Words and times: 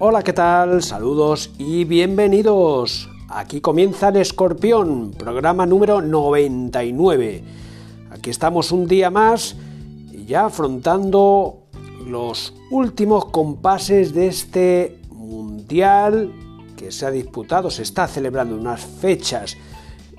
Hola, 0.00 0.22
¿qué 0.22 0.32
tal? 0.32 0.80
Saludos 0.84 1.50
y 1.58 1.82
bienvenidos. 1.82 3.08
Aquí 3.28 3.60
comienza 3.60 4.10
el 4.10 4.18
Escorpión, 4.18 5.10
programa 5.10 5.66
número 5.66 6.00
99. 6.00 7.42
Aquí 8.12 8.30
estamos 8.30 8.70
un 8.70 8.86
día 8.86 9.10
más 9.10 9.56
y 10.12 10.24
ya 10.24 10.46
afrontando 10.46 11.64
los 12.06 12.54
últimos 12.70 13.24
compases 13.24 14.14
de 14.14 14.28
este 14.28 15.00
mundial 15.10 16.32
que 16.76 16.92
se 16.92 17.04
ha 17.04 17.10
disputado, 17.10 17.68
se 17.68 17.82
está 17.82 18.06
celebrando 18.06 18.54
unas 18.54 18.80
fechas 18.80 19.56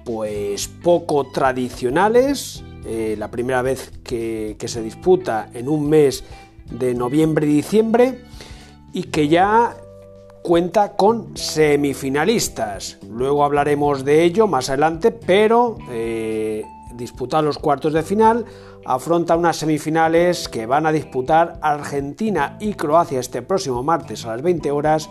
pues 0.04 0.68
poco 0.68 1.28
tradicionales. 1.32 2.66
Eh, 2.86 3.16
la 3.18 3.32
primera 3.32 3.62
vez 3.62 3.94
que, 4.04 4.58
que 4.60 4.68
se 4.68 4.82
disputa 4.82 5.50
en 5.54 5.70
un 5.70 5.88
mes 5.88 6.26
de 6.70 6.94
noviembre 6.94 7.48
y 7.48 7.54
diciembre 7.54 8.20
y 8.94 9.04
que 9.04 9.28
ya 9.28 9.76
cuenta 10.44 10.96
con 10.96 11.38
semifinalistas. 11.38 12.98
Luego 13.10 13.44
hablaremos 13.44 14.06
de 14.06 14.24
ello 14.24 14.48
más 14.48 14.70
adelante, 14.70 15.12
pero 15.12 15.78
eh, 15.92 16.64
disputar 16.94 17.44
los 17.44 17.58
cuartos 17.58 17.94
de 17.94 18.04
final 18.04 18.46
afronta 18.86 19.36
unas 19.36 19.58
semifinales 19.58 20.48
que 20.48 20.66
van 20.66 20.86
a 20.86 20.92
disputar 20.92 21.60
Argentina 21.62 22.58
y 22.60 22.74
Croacia 22.74 23.20
este 23.20 23.42
próximo 23.42 23.84
martes 23.84 24.26
a 24.26 24.30
las 24.30 24.42
20 24.42 24.72
horas 24.72 25.10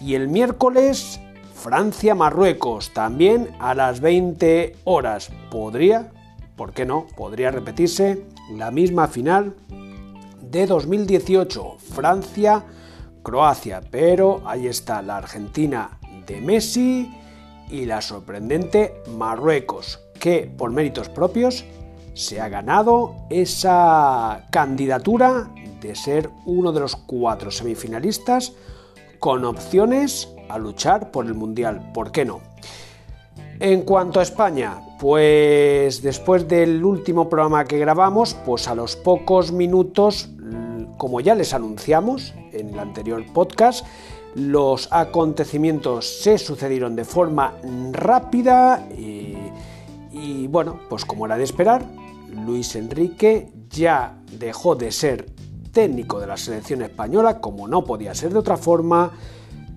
y 0.00 0.14
el 0.14 0.28
miércoles 0.28 1.20
Francia-Marruecos 1.54 2.92
también 2.92 3.50
a 3.58 3.74
las 3.74 4.00
20 4.00 4.76
horas. 4.84 5.30
Podría, 5.50 6.10
¿por 6.56 6.72
qué 6.72 6.86
no? 6.86 7.06
Podría 7.16 7.50
repetirse 7.50 8.24
la 8.54 8.70
misma 8.70 9.08
final 9.08 9.54
de 10.40 10.66
2018, 10.66 11.76
Francia-Croacia, 13.20 13.82
pero 13.90 14.42
ahí 14.44 14.66
está 14.66 15.02
la 15.02 15.18
Argentina 15.18 15.98
de 16.26 16.40
Messi 16.40 17.14
y 17.68 17.84
la 17.84 18.00
sorprendente 18.00 19.02
Marruecos, 19.16 20.00
que 20.18 20.50
por 20.56 20.70
méritos 20.70 21.08
propios 21.08 21.64
se 22.14 22.40
ha 22.40 22.48
ganado 22.48 23.14
esa 23.30 24.46
candidatura 24.50 25.50
de 25.80 25.94
ser 25.94 26.30
uno 26.46 26.72
de 26.72 26.80
los 26.80 26.96
cuatro 26.96 27.50
semifinalistas 27.50 28.52
con 29.18 29.44
opciones 29.44 30.28
a 30.48 30.58
luchar 30.58 31.10
por 31.10 31.26
el 31.26 31.34
Mundial, 31.34 31.92
¿por 31.92 32.10
qué 32.10 32.24
no? 32.24 32.40
En 33.60 33.82
cuanto 33.82 34.20
a 34.20 34.22
España, 34.22 34.78
pues 34.98 36.02
después 36.02 36.48
del 36.48 36.82
último 36.82 37.28
programa 37.28 37.64
que 37.66 37.78
grabamos, 37.78 38.34
pues 38.46 38.66
a 38.68 38.74
los 38.74 38.96
pocos 38.96 39.52
minutos, 39.52 40.30
como 41.00 41.22
ya 41.22 41.34
les 41.34 41.54
anunciamos 41.54 42.34
en 42.52 42.74
el 42.74 42.78
anterior 42.78 43.24
podcast, 43.32 43.86
los 44.34 44.86
acontecimientos 44.92 46.06
se 46.06 46.36
sucedieron 46.36 46.94
de 46.94 47.06
forma 47.06 47.54
rápida 47.90 48.86
y, 50.12 50.46
bueno, 50.48 50.78
pues 50.90 51.06
como 51.06 51.24
era 51.24 51.38
de 51.38 51.44
esperar, 51.44 51.86
Luis 52.44 52.76
Enrique 52.76 53.50
ya 53.70 54.18
dejó 54.38 54.74
de 54.74 54.92
ser 54.92 55.24
técnico 55.72 56.20
de 56.20 56.26
la 56.26 56.36
selección 56.36 56.82
española, 56.82 57.40
como 57.40 57.66
no 57.66 57.82
podía 57.82 58.14
ser 58.14 58.34
de 58.34 58.40
otra 58.40 58.58
forma, 58.58 59.12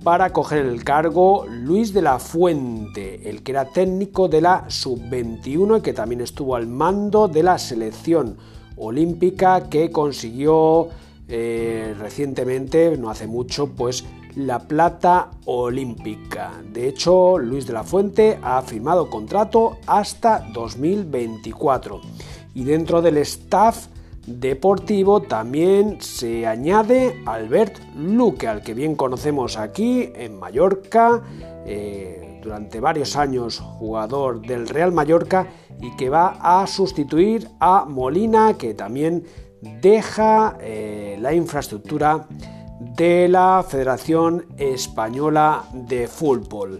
para 0.03 0.33
coger 0.33 0.65
el 0.65 0.83
cargo 0.83 1.45
Luis 1.47 1.93
de 1.93 2.01
la 2.01 2.19
Fuente, 2.19 3.29
el 3.29 3.43
que 3.43 3.53
era 3.53 3.63
técnico 3.63 4.27
de 4.27 4.41
la 4.41 4.65
sub-21 4.67 5.77
y 5.77 5.81
que 5.81 5.93
también 5.93 6.19
estuvo 6.19 6.57
al 6.57 6.67
mando 6.67 7.29
de 7.29 7.43
la 7.43 7.57
selección 7.57 8.35
olímpica 8.75 9.69
que 9.69 9.89
consiguió 9.89 10.89
eh, 11.27 11.95
recientemente, 11.97 12.97
no 12.97 13.09
hace 13.09 13.27
mucho, 13.27 13.67
pues 13.67 14.05
la 14.35 14.59
plata 14.59 15.31
olímpica. 15.45 16.51
De 16.71 16.87
hecho, 16.87 17.37
Luis 17.37 17.67
de 17.67 17.73
la 17.73 17.83
Fuente 17.83 18.39
ha 18.41 18.61
firmado 18.61 19.09
contrato 19.09 19.77
hasta 19.85 20.39
2024. 20.53 22.01
Y 22.55 22.63
dentro 22.63 23.01
del 23.01 23.17
staff 23.17 23.87
deportivo 24.25 25.21
también 25.21 26.01
se 26.01 26.47
añade 26.47 27.21
Albert 27.25 27.79
Luque, 27.95 28.47
al 28.47 28.61
que 28.61 28.73
bien 28.73 28.95
conocemos 28.95 29.57
aquí 29.57 30.09
en 30.15 30.39
Mallorca, 30.39 31.21
eh, 31.65 32.39
durante 32.43 32.79
varios 32.79 33.15
años 33.15 33.59
jugador 33.59 34.41
del 34.41 34.67
Real 34.67 34.91
Mallorca 34.91 35.47
y 35.81 35.95
que 35.95 36.09
va 36.09 36.37
a 36.41 36.67
sustituir 36.67 37.47
a 37.59 37.85
Molina, 37.85 38.57
que 38.57 38.73
también 38.73 39.23
deja 39.81 40.57
eh, 40.61 41.17
la 41.19 41.33
infraestructura 41.33 42.27
de 42.79 43.27
la 43.29 43.65
Federación 43.67 44.45
Española 44.57 45.63
de 45.73 46.07
Fútbol. 46.07 46.79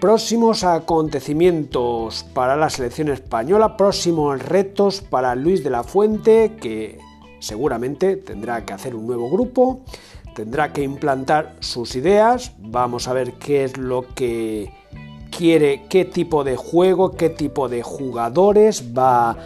Próximos 0.00 0.64
acontecimientos 0.64 2.26
para 2.34 2.56
la 2.56 2.68
selección 2.68 3.08
española, 3.08 3.76
próximos 3.76 4.42
retos 4.42 5.00
para 5.00 5.34
Luis 5.34 5.62
de 5.64 5.70
la 5.70 5.82
Fuente, 5.82 6.56
que 6.60 6.98
seguramente 7.38 8.16
tendrá 8.16 8.64
que 8.64 8.72
hacer 8.72 8.94
un 8.94 9.06
nuevo 9.06 9.30
grupo, 9.30 9.80
tendrá 10.34 10.72
que 10.72 10.82
implantar 10.82 11.54
sus 11.60 11.94
ideas, 11.94 12.52
vamos 12.58 13.06
a 13.08 13.12
ver 13.12 13.34
qué 13.34 13.64
es 13.64 13.78
lo 13.78 14.04
que 14.14 14.72
quiere, 15.30 15.84
qué 15.88 16.04
tipo 16.04 16.44
de 16.44 16.56
juego, 16.56 17.12
qué 17.12 17.30
tipo 17.30 17.68
de 17.68 17.82
jugadores 17.82 18.92
va 18.96 19.36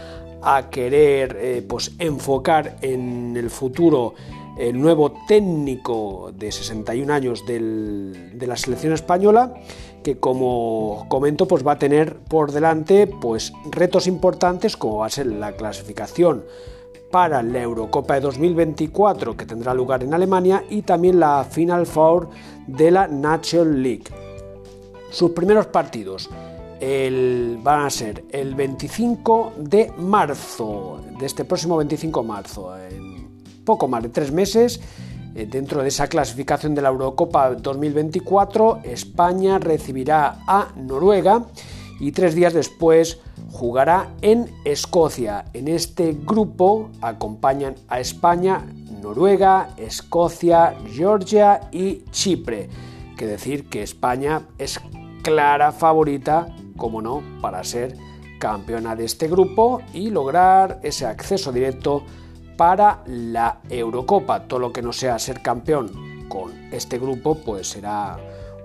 a 0.41 0.69
querer 0.69 1.37
eh, 1.39 1.65
pues, 1.67 1.91
enfocar 1.99 2.77
en 2.81 3.35
el 3.37 3.49
futuro 3.49 4.13
el 4.57 4.79
nuevo 4.79 5.13
técnico 5.27 6.31
de 6.33 6.51
61 6.51 7.13
años 7.13 7.45
de 7.45 8.45
la 8.45 8.57
selección 8.57 8.91
española 8.91 9.53
que 10.03 10.17
como 10.17 11.05
comento 11.07 11.47
pues 11.47 11.65
va 11.65 11.73
a 11.73 11.79
tener 11.79 12.17
por 12.17 12.51
delante 12.51 13.07
pues 13.07 13.53
retos 13.71 14.05
importantes 14.07 14.75
como 14.75 14.97
va 14.97 15.05
a 15.05 15.09
ser 15.09 15.27
la 15.27 15.53
clasificación 15.53 16.43
para 17.11 17.41
la 17.41 17.61
Eurocopa 17.61 18.15
de 18.15 18.21
2024 18.21 19.35
que 19.35 19.45
tendrá 19.45 19.73
lugar 19.73 20.03
en 20.03 20.13
Alemania 20.13 20.63
y 20.69 20.83
también 20.83 21.19
la 21.19 21.45
Final 21.49 21.85
Four 21.85 22.29
de 22.67 22.91
la 22.91 23.07
National 23.07 23.81
League. 23.81 24.03
Sus 25.09 25.31
primeros 25.31 25.67
partidos 25.67 26.29
van 27.61 27.85
a 27.85 27.89
ser 27.89 28.25
el 28.31 28.55
25 28.55 29.53
de 29.57 29.91
marzo, 29.97 31.01
de 31.19 31.25
este 31.25 31.45
próximo 31.45 31.77
25 31.77 32.21
de 32.21 32.27
marzo, 32.27 32.77
en 32.77 33.43
poco 33.65 33.87
más 33.87 34.03
de 34.03 34.09
tres 34.09 34.31
meses 34.31 34.79
eh, 35.35 35.47
dentro 35.49 35.81
de 35.81 35.89
esa 35.89 36.07
clasificación 36.07 36.73
de 36.73 36.81
la 36.81 36.89
Eurocopa 36.89 37.51
2024, 37.51 38.79
España 38.83 39.59
recibirá 39.59 40.39
a 40.47 40.73
Noruega 40.75 41.45
y 41.99 42.11
tres 42.11 42.33
días 42.33 42.53
después 42.53 43.19
jugará 43.51 44.09
en 44.21 44.49
Escocia. 44.65 45.45
En 45.53 45.67
este 45.67 46.13
grupo 46.13 46.89
acompañan 47.01 47.75
a 47.87 47.99
España, 47.99 48.65
Noruega, 49.01 49.69
Escocia, 49.77 50.75
Georgia 50.91 51.61
y 51.71 52.03
Chipre. 52.11 52.69
Que 53.15 53.25
decir 53.27 53.69
que 53.69 53.83
España 53.83 54.43
es 54.57 54.79
clara 55.21 55.71
favorita, 55.71 56.47
como 56.79 57.01
no, 57.01 57.21
para 57.41 57.63
ser 57.63 57.95
campeona 58.39 58.95
de 58.95 59.05
este 59.05 59.27
grupo 59.27 59.81
y 59.93 60.09
lograr 60.09 60.79
ese 60.81 61.05
acceso 61.05 61.51
directo 61.51 62.03
para 62.57 63.03
la 63.05 63.59
Eurocopa. 63.69 64.47
Todo 64.47 64.59
lo 64.59 64.73
que 64.73 64.81
no 64.81 64.91
sea 64.91 65.19
ser 65.19 65.41
campeón 65.43 66.27
con 66.27 66.73
este 66.73 66.97
grupo, 66.97 67.35
pues 67.35 67.69
será 67.69 68.17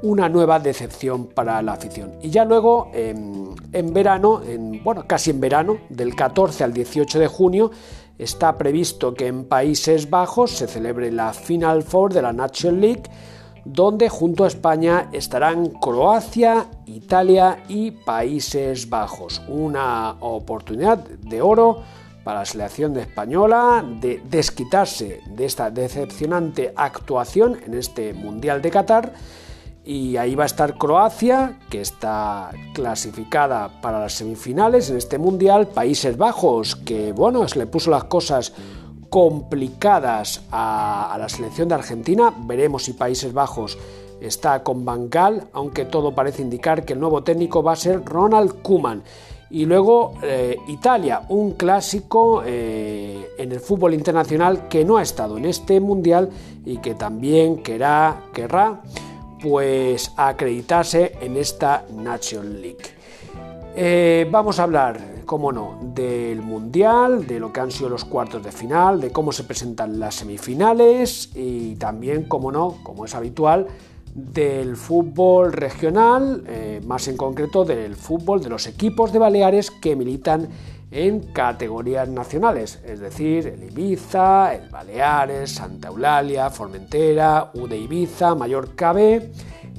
una 0.02 0.28
nueva 0.28 0.58
decepción 0.58 1.26
para 1.26 1.60
la 1.62 1.72
afición. 1.72 2.12
Y 2.22 2.30
ya 2.30 2.44
luego, 2.44 2.90
en, 2.92 3.92
verano, 3.92 4.42
en, 4.42 4.82
bueno, 4.84 5.06
casi 5.06 5.30
en 5.30 5.40
verano, 5.40 5.78
del 5.88 6.14
14 6.14 6.64
al 6.64 6.72
18 6.72 7.18
de 7.18 7.26
junio, 7.26 7.70
está 8.18 8.56
previsto 8.56 9.14
que 9.14 9.26
en 9.26 9.44
Países 9.44 10.10
Bajos 10.10 10.50
se 10.50 10.66
celebre 10.66 11.10
la 11.10 11.32
Final 11.32 11.82
Four 11.82 12.12
de 12.12 12.22
la 12.22 12.32
National 12.32 12.80
League, 12.80 13.04
donde 13.64 14.08
junto 14.08 14.44
a 14.44 14.48
España 14.48 15.08
estarán 15.12 15.68
Croacia, 15.68 16.66
Italia 16.86 17.62
y 17.68 17.92
Países 17.92 18.88
Bajos. 18.88 19.42
Una 19.48 20.16
oportunidad 20.20 20.98
de 20.98 21.40
oro 21.40 21.82
para 22.24 22.40
la 22.40 22.44
selección 22.46 22.96
española 22.96 23.84
de 24.00 24.22
desquitarse 24.28 25.20
de 25.26 25.44
esta 25.44 25.70
decepcionante 25.70 26.72
actuación 26.74 27.58
en 27.64 27.74
este 27.74 28.14
Mundial 28.14 28.62
de 28.62 28.70
Qatar. 28.70 29.12
Y 29.86 30.16
ahí 30.16 30.34
va 30.34 30.44
a 30.44 30.46
estar 30.46 30.78
Croacia, 30.78 31.58
que 31.68 31.82
está 31.82 32.50
clasificada 32.72 33.82
para 33.82 34.00
las 34.00 34.14
semifinales 34.14 34.88
en 34.88 34.96
este 34.96 35.18
Mundial. 35.18 35.68
Países 35.68 36.16
Bajos, 36.16 36.74
que 36.74 37.12
bueno, 37.12 37.46
se 37.46 37.58
le 37.58 37.66
puso 37.66 37.90
las 37.90 38.04
cosas 38.04 38.54
complicadas 39.14 40.42
a, 40.50 41.14
la 41.20 41.28
selección 41.28 41.68
de 41.68 41.76
Argentina. 41.76 42.34
Veremos 42.36 42.82
si 42.82 42.94
Países 42.94 43.32
Bajos 43.32 43.78
está 44.20 44.64
con 44.64 44.84
Bangal, 44.84 45.46
aunque 45.52 45.84
todo 45.84 46.12
parece 46.12 46.42
indicar 46.42 46.84
que 46.84 46.94
el 46.94 46.98
nuevo 46.98 47.22
técnico 47.22 47.62
va 47.62 47.74
a 47.74 47.76
ser 47.76 48.04
Ronald 48.04 48.60
Koeman. 48.62 49.04
Y 49.50 49.66
luego 49.66 50.14
eh, 50.20 50.56
Italia, 50.66 51.22
un 51.28 51.52
clásico 51.52 52.42
eh, 52.44 53.28
en 53.38 53.52
el 53.52 53.60
fútbol 53.60 53.94
internacional 53.94 54.66
que 54.66 54.84
no 54.84 54.96
ha 54.96 55.02
estado 55.02 55.38
en 55.38 55.44
este 55.44 55.78
mundial 55.78 56.30
y 56.64 56.78
que 56.78 56.96
también 56.96 57.62
querrá, 57.62 58.16
querrá 58.32 58.82
pues 59.40 60.10
acreditarse 60.16 61.12
en 61.20 61.36
esta 61.36 61.84
Nation 61.94 62.60
League. 62.60 62.93
Eh, 63.76 64.28
vamos 64.30 64.60
a 64.60 64.62
hablar, 64.62 65.00
como 65.26 65.50
no, 65.50 65.80
del 65.82 66.40
Mundial, 66.42 67.26
de 67.26 67.40
lo 67.40 67.52
que 67.52 67.58
han 67.58 67.72
sido 67.72 67.88
los 67.88 68.04
cuartos 68.04 68.40
de 68.44 68.52
final, 68.52 69.00
de 69.00 69.10
cómo 69.10 69.32
se 69.32 69.42
presentan 69.42 69.98
las 69.98 70.14
semifinales 70.14 71.30
y 71.34 71.74
también, 71.74 72.28
como 72.28 72.52
no, 72.52 72.76
como 72.84 73.04
es 73.04 73.16
habitual, 73.16 73.66
del 74.14 74.76
fútbol 74.76 75.52
regional, 75.52 76.44
eh, 76.46 76.80
más 76.86 77.08
en 77.08 77.16
concreto 77.16 77.64
del 77.64 77.96
fútbol 77.96 78.40
de 78.40 78.48
los 78.48 78.68
equipos 78.68 79.12
de 79.12 79.18
Baleares 79.18 79.72
que 79.72 79.96
militan 79.96 80.48
en 80.92 81.32
categorías 81.32 82.08
nacionales, 82.08 82.80
es 82.86 83.00
decir, 83.00 83.48
el 83.48 83.64
Ibiza, 83.64 84.54
el 84.54 84.70
Baleares, 84.70 85.50
Santa 85.50 85.88
Eulalia, 85.88 86.48
Formentera, 86.50 87.50
U 87.54 87.66
de 87.66 87.78
Ibiza, 87.78 88.36
Mallorca 88.36 88.92
B 88.92 89.32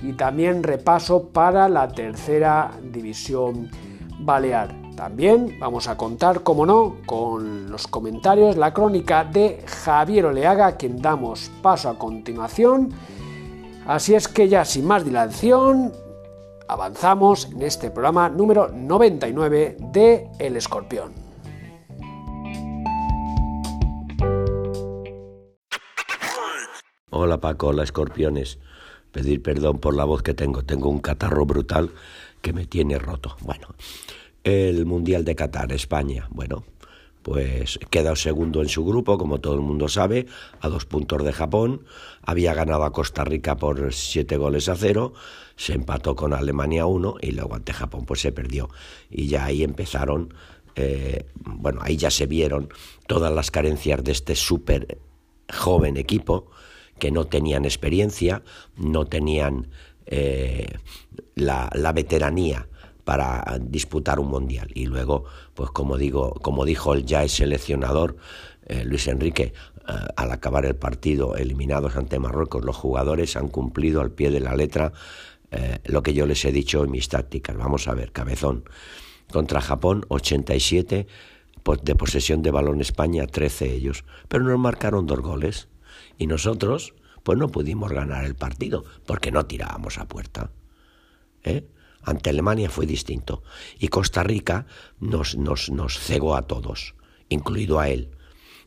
y 0.06 0.14
también 0.14 0.62
repaso 0.62 1.30
para 1.30 1.68
la 1.68 1.88
tercera 1.88 2.72
división 2.92 3.72
balear. 4.20 4.76
También 4.96 5.58
vamos 5.60 5.88
a 5.88 5.98
contar, 5.98 6.44
como 6.44 6.66
no, 6.66 6.98
con 7.08 7.72
los 7.72 7.88
comentarios, 7.88 8.56
la 8.56 8.72
crónica 8.72 9.24
de 9.24 9.64
Javier 9.66 10.28
Oleaga, 10.28 10.78
quien 10.78 11.02
damos 11.02 11.52
paso 11.62 11.90
a 11.90 11.98
continuación. 11.98 12.94
Así 13.88 14.14
es 14.14 14.28
que 14.28 14.48
ya 14.48 14.64
sin 14.64 14.86
más 14.86 15.04
dilación, 15.04 15.92
avanzamos 16.68 17.52
en 17.52 17.64
este 17.64 17.90
programa 17.90 18.30
número 18.30 18.70
99 18.70 19.78
de 19.92 20.30
El 20.40 20.56
Escorpión. 20.56 21.14
Hola 27.10 27.40
Paco, 27.40 27.68
hola 27.68 27.84
Escorpiones. 27.84 28.60
Pedir 29.16 29.42
perdón 29.42 29.80
por 29.80 29.96
la 29.96 30.04
voz 30.04 30.24
que 30.24 30.34
tengo. 30.34 30.64
Tengo 30.64 30.90
un 30.90 31.00
catarro 31.00 31.46
brutal 31.46 31.90
que 32.42 32.52
me 32.52 32.66
tiene 32.66 33.00
roto. 33.00 33.38
Bueno, 33.40 33.70
el 34.44 34.86
Mundial 34.86 35.24
de 35.24 35.38
Qatar, 35.38 35.72
España, 35.72 36.28
bueno, 36.32 36.66
pues 37.22 37.80
queda 37.92 38.14
segundo 38.18 38.62
en 38.62 38.68
su 38.68 38.84
grupo, 38.84 39.18
como 39.18 39.40
todo 39.40 39.54
el 39.54 39.62
mundo 39.62 39.88
sabe, 39.88 40.26
a 40.60 40.68
dos 40.68 40.86
puntos 40.86 41.24
de 41.24 41.32
Japón. 41.32 41.86
Había 42.24 42.54
ganado 42.54 42.84
a 42.84 42.92
Costa 42.92 43.24
Rica 43.24 43.56
por 43.56 43.94
siete 43.94 44.36
goles 44.36 44.68
a 44.68 44.76
cero, 44.76 45.14
se 45.56 45.72
empató 45.72 46.18
con 46.18 46.34
Alemania 46.34 46.86
uno 46.86 47.16
y 47.22 47.32
luego 47.32 47.56
ante 47.56 47.72
Japón 47.72 48.04
pues 48.06 48.20
se 48.20 48.34
perdió. 48.34 48.70
Y 49.10 49.28
ya 49.28 49.46
ahí 49.46 49.64
empezaron, 49.64 50.34
eh, 50.76 51.26
bueno, 51.36 51.80
ahí 51.82 51.96
ya 51.96 52.12
se 52.12 52.26
vieron 52.26 52.68
todas 53.08 53.34
las 53.34 53.50
carencias 53.50 54.04
de 54.04 54.12
este 54.12 54.36
súper 54.36 54.98
joven 55.50 55.96
equipo 55.96 56.52
que 57.00 57.12
no 57.12 57.26
tenían 57.26 57.66
experiencia, 57.66 58.44
no 58.78 59.06
tenían 59.06 59.68
eh, 60.06 60.68
la, 61.36 61.92
veteranía 61.94 62.68
para 63.04 63.58
disputar 63.60 64.20
un 64.20 64.28
mundial. 64.28 64.70
Y 64.74 64.86
luego, 64.86 65.26
pues 65.54 65.70
como 65.72 65.98
digo, 65.98 66.34
como 66.42 66.66
dijo 66.66 66.94
el 66.94 67.06
ya 67.06 67.28
seleccionador 67.28 68.18
eh, 68.68 68.84
Luis 68.86 69.08
Enrique, 69.08 69.54
eh, 69.88 69.92
al 70.16 70.32
acabar 70.32 70.66
el 70.66 70.76
partido 70.76 71.36
eliminados 71.36 71.96
ante 71.96 72.20
Marruecos, 72.20 72.64
los 72.64 72.76
jugadores 72.76 73.36
han 73.36 73.48
cumplido 73.48 74.02
al 74.02 74.12
pie 74.12 74.32
de 74.32 74.40
la 74.40 74.56
letra 74.56 74.94
lo 75.86 76.04
que 76.04 76.14
yo 76.14 76.26
les 76.26 76.44
he 76.44 76.52
dicho 76.52 76.84
en 76.84 76.92
mis 76.92 77.08
tácticas. 77.08 77.56
Vamos 77.56 77.88
a 77.88 77.94
ver, 77.94 78.12
cabezón. 78.12 78.66
Contra 79.32 79.62
Japón, 79.62 80.04
87 80.10 81.08
de 81.82 81.96
posesión 81.96 82.42
de 82.42 82.52
balón 82.52 82.82
España, 82.82 83.26
13 83.26 83.74
ellos. 83.74 84.04
Pero 84.28 84.44
nos 84.44 84.60
marcaron 84.60 85.08
dos 85.08 85.22
goles. 85.22 85.70
Y 86.18 86.28
nosotros, 86.28 86.94
pues 87.24 87.38
no 87.38 87.50
pudimos 87.50 87.92
ganar 87.92 88.26
el 88.26 88.36
partido 88.36 88.86
porque 89.06 89.32
no 89.32 89.46
tirábamos 89.46 89.98
a 89.98 90.08
puerta. 90.08 90.52
¿Eh? 91.44 91.68
Ante 92.04 92.30
Alemania 92.30 92.70
fue 92.70 92.86
distinto. 92.86 93.44
Y 93.80 93.88
Costa 93.88 94.24
Rica 94.24 94.68
nos, 95.00 95.36
nos, 95.36 95.70
nos 95.70 96.00
cegó 96.00 96.36
a 96.36 96.44
todos, 96.44 96.96
incluido 97.30 97.80
a 97.80 97.90
él. 97.90 98.12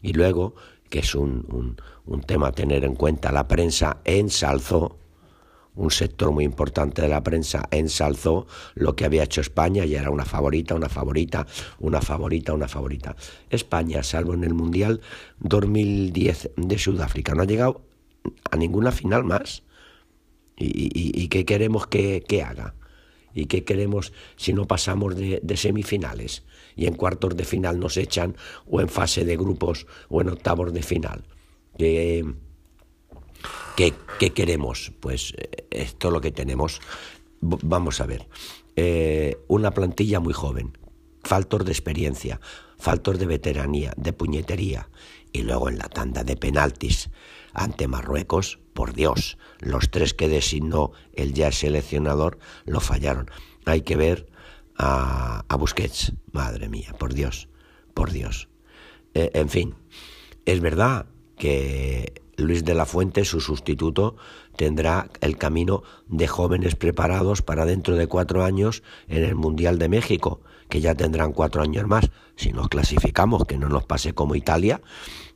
Y 0.03 0.13
luego, 0.13 0.55
que 0.91 1.01
es 1.01 1.15
un, 1.15 1.47
un, 1.49 1.81
un 2.07 2.23
tema 2.23 2.49
a 2.49 2.53
tener 2.53 2.85
en 2.85 2.95
cuenta, 2.95 3.33
la 3.33 3.49
prensa 3.49 3.99
ensalzó 4.05 4.98
un 5.79 5.91
sector 5.93 6.33
muy 6.33 6.45
importante 6.45 7.03
de 7.03 7.09
la 7.09 7.23
prensa 7.23 7.69
ensalzó 7.71 8.47
lo 8.75 8.97
que 8.97 9.05
había 9.05 9.23
hecho 9.23 9.41
España 9.41 9.85
y 9.85 9.95
era 9.95 10.11
una 10.11 10.25
favorita, 10.25 10.75
una 10.75 10.89
favorita, 10.89 11.47
una 11.79 12.03
favorita, 12.03 12.53
una 12.53 12.67
favorita. 12.67 13.17
España, 13.49 14.03
salvo 14.03 14.35
en 14.35 14.43
el 14.43 14.55
Mundial 14.55 15.01
2010 15.39 16.51
de 16.57 16.79
Sudáfrica, 16.79 17.35
no 17.35 17.43
ha 17.43 17.47
llegado 17.47 17.83
a 18.51 18.57
ninguna 18.57 18.91
final 18.91 19.25
más. 19.25 19.63
¿Y, 20.61 21.29
qué 21.29 21.45
queremos 21.45 21.87
que, 21.87 22.25
haga? 22.45 22.75
¿Y 23.33 23.47
qué 23.47 23.63
queremos 23.63 24.13
si 24.35 24.53
no 24.53 24.67
pasamos 24.67 25.15
de, 25.15 25.57
semifinales 25.57 26.43
y 26.75 26.87
en 26.87 26.95
cuartos 26.95 27.37
de 27.37 27.45
final 27.45 27.79
nos 27.79 27.97
echan 27.97 28.37
o 28.67 28.81
en 28.81 28.89
fase 28.89 29.25
de 29.25 29.37
grupos 29.37 29.87
o 30.09 30.21
en 30.21 30.31
octavos 30.31 30.73
de 30.73 30.83
final? 30.83 31.23
¿Qué, 33.77 33.95
queremos? 34.33 34.93
Pues 35.01 35.35
eh, 35.37 35.67
esto 35.71 36.09
es 36.09 36.13
lo 36.13 36.21
que 36.21 36.33
tenemos. 36.33 36.81
Vamos 37.41 38.01
a 38.01 38.07
ver. 38.07 38.29
Eh, 38.77 39.39
una 39.49 39.71
plantilla 39.73 40.21
muy 40.21 40.33
joven, 40.33 40.77
faltos 41.23 41.65
de 41.65 41.73
experiencia, 41.73 42.41
faltos 42.79 43.19
de 43.19 43.27
veteranía, 43.27 43.93
de 43.97 44.13
puñetería. 44.13 44.89
Y 45.33 45.43
luego 45.43 45.69
en 45.69 45.79
la 45.79 45.89
tanda 45.89 46.25
de 46.25 46.37
penaltis 46.37 47.11
ante 47.53 47.87
Marruecos, 47.87 48.59
por 48.75 48.95
Dios, 48.95 49.39
los 49.59 49.91
tres 49.91 50.15
que 50.15 50.29
designó 50.29 50.93
el 51.13 51.35
ya 51.35 51.53
seleccionador 51.53 52.39
lo 52.65 52.81
fallaron. 52.81 53.31
Hay 53.65 53.83
que 53.83 53.97
ver 53.97 54.29
a, 54.77 55.45
Busquets, 55.59 56.13
madre 56.33 56.69
mía, 56.69 56.95
por 56.99 57.15
Dios, 57.15 57.49
por 57.95 58.13
Dios. 58.13 58.49
Eh, 59.15 59.31
en 59.35 59.49
fin, 59.49 59.75
es 60.45 60.61
verdad 60.61 61.07
que 61.37 62.23
Luis 62.39 62.65
de 62.65 62.75
la 62.75 62.87
Fuente, 62.87 63.25
su 63.25 63.41
sustituto, 63.41 64.17
tendrá 64.57 65.11
el 65.21 65.37
camino 65.37 65.83
de 66.07 66.29
jóvenes 66.29 66.77
preparados 66.77 67.43
para 67.43 67.67
dentro 67.67 67.97
de 67.97 68.07
cuatro 68.07 68.45
años 68.45 68.83
en 69.09 69.25
el 69.25 69.35
Mundial 69.35 69.79
de 69.79 69.89
México, 69.89 70.41
que 70.69 70.81
ya 70.81 70.95
tendrán 70.95 71.33
cuatro 71.33 71.63
años 71.63 71.87
más, 71.87 72.11
si 72.37 72.53
nos 72.53 72.69
clasificamos, 72.69 73.45
que 73.45 73.59
no 73.59 73.69
nos 73.69 73.85
pase 73.85 74.13
como 74.13 74.37
Italia, 74.37 74.81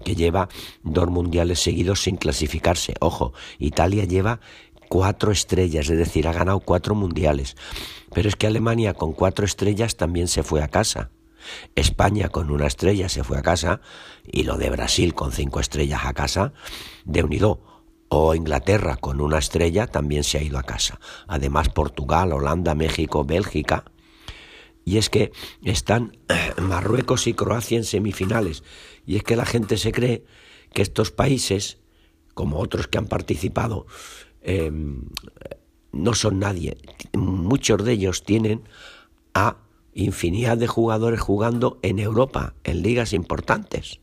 que 0.05 0.15
lleva 0.15 0.49
dos 0.85 1.09
mundiales 1.09 1.61
seguidos 1.61 2.03
sin 2.03 2.17
clasificarse. 2.17 2.95
Ojo, 3.01 3.33
Italia 3.59 4.05
lleva 4.05 4.41
cuatro 4.89 5.33
estrellas, 5.33 5.91
es 5.91 5.99
decir, 5.99 6.29
ha 6.29 6.33
ganado 6.33 6.61
cuatro 6.61 6.95
mundiales. 6.95 7.57
Pero 8.15 8.29
es 8.29 8.37
que 8.37 8.47
Alemania 8.47 8.95
con 8.95 9.13
cuatro 9.13 9.45
estrellas 9.45 9.97
también 9.97 10.29
se 10.29 10.45
fue 10.45 10.63
a 10.63 10.69
casa. 10.69 11.11
España 11.75 12.29
con 12.29 12.51
una 12.51 12.67
estrella 12.67 13.09
se 13.09 13.25
fue 13.25 13.39
a 13.39 13.43
casa 13.43 13.81
y 14.31 14.45
lo 14.45 14.59
de 14.59 14.71
Brasil 14.71 15.15
con 15.15 15.33
cinco 15.33 15.61
estrellas 15.61 16.03
a 16.05 16.13
casa, 16.13 16.53
de 17.05 17.23
unido. 17.23 17.61
O 18.09 18.35
Inglaterra 18.35 18.97
con 18.97 19.23
una 19.23 19.39
estrella 19.39 19.87
también 19.87 20.23
se 20.23 20.37
ha 20.37 20.43
ido 20.43 20.59
a 20.59 20.63
casa. 20.63 21.01
Además 21.27 21.71
Portugal, 21.71 22.33
Holanda, 22.33 22.75
México, 22.75 23.25
Bélgica 23.25 23.85
y 24.85 24.99
es 24.99 25.11
que 25.11 25.33
están 25.63 26.17
Marruecos 26.61 27.27
y 27.27 27.35
Croacia 27.35 27.79
en 27.79 27.85
semifinales. 27.85 28.63
Y 29.07 29.17
es 29.17 29.23
que 29.23 29.37
la 29.37 29.47
gente 29.47 29.77
se 29.77 29.93
cree 29.93 30.25
que 30.73 30.83
estos 30.83 31.11
países, 31.11 31.79
como 32.35 32.59
otros 32.59 32.89
que 32.89 32.99
han 32.99 33.07
participado, 33.07 33.87
em, 34.41 35.09
no 35.93 36.15
son 36.15 36.39
nadie. 36.39 36.79
Muchos 37.13 37.85
de 37.85 37.93
ellos 37.93 38.25
tienen 38.25 38.69
a 39.35 39.59
infinidad 39.95 40.57
de 40.57 40.67
jugadores 40.67 41.21
jugando 41.21 41.79
en 41.83 41.99
Europa, 41.99 42.55
en 42.65 42.83
ligas 42.83 43.13
importantes. 43.13 44.01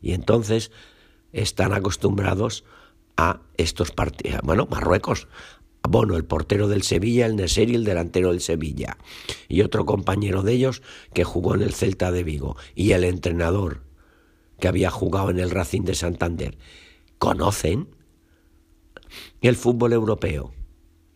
Y 0.00 0.12
entonces 0.12 0.70
están 1.32 1.72
acostumbrados 1.72 2.64
a 3.16 3.40
estos 3.56 3.90
partidos. 3.90 4.40
Bueno, 4.42 4.66
Marruecos 4.70 5.28
Bono, 5.82 6.16
el 6.16 6.24
portero 6.24 6.68
del 6.68 6.82
Sevilla, 6.82 7.26
el 7.26 7.36
Neseri, 7.36 7.74
el 7.74 7.84
delantero 7.84 8.30
del 8.30 8.40
Sevilla, 8.40 8.98
y 9.48 9.62
otro 9.62 9.86
compañero 9.86 10.42
de 10.42 10.52
ellos 10.52 10.82
que 11.14 11.24
jugó 11.24 11.54
en 11.54 11.62
el 11.62 11.72
Celta 11.72 12.12
de 12.12 12.22
Vigo, 12.22 12.56
y 12.74 12.92
el 12.92 13.04
entrenador 13.04 13.82
que 14.58 14.68
había 14.68 14.90
jugado 14.90 15.30
en 15.30 15.38
el 15.38 15.50
Racing 15.50 15.82
de 15.82 15.94
Santander, 15.94 16.58
conocen 17.18 17.88
el 19.40 19.56
fútbol 19.56 19.92
europeo 19.92 20.52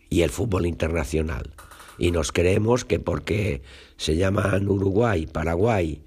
y 0.09 0.23
el 0.23 0.31
fútbol 0.31 0.67
internacional. 0.67 1.53
Y 1.99 2.11
nos 2.11 2.33
creemos 2.33 2.85
que 2.85 2.99
porque 2.99 3.63
se 3.97 4.17
llaman 4.17 4.69
Uruguay, 4.69 5.27
Paraguay 5.27 6.03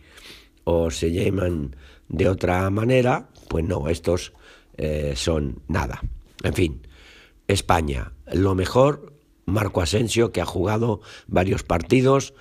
o 0.63 0.91
se 0.91 1.11
llaman 1.11 1.75
de 2.09 2.27
otra 2.27 2.69
manera, 2.69 3.29
pues 3.49 3.65
no, 3.65 3.89
estos 3.89 4.33
eh, 4.77 5.13
son 5.15 5.61
nada. 5.67 6.01
En 6.43 6.53
fin, 6.53 6.87
España. 7.47 8.13
Lo 8.31 8.55
mejor, 8.55 9.13
Marco 9.45 9.81
Asensio, 9.81 10.31
que 10.31 10.41
ha 10.41 10.45
jugado 10.45 11.01
varios 11.27 11.63
partidos, 11.63 12.33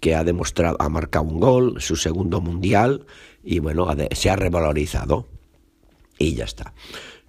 que 0.00 0.14
ha 0.14 0.24
demostrado, 0.24 0.76
ha 0.80 0.88
marcado 0.88 1.24
un 1.24 1.40
gol, 1.40 1.80
su 1.80 1.96
segundo 1.96 2.40
mundial, 2.40 3.06
y 3.42 3.58
bueno, 3.60 3.88
se 4.12 4.30
ha 4.30 4.36
revalorizado. 4.36 5.28
Y 6.18 6.34
ya 6.34 6.44
está. 6.44 6.74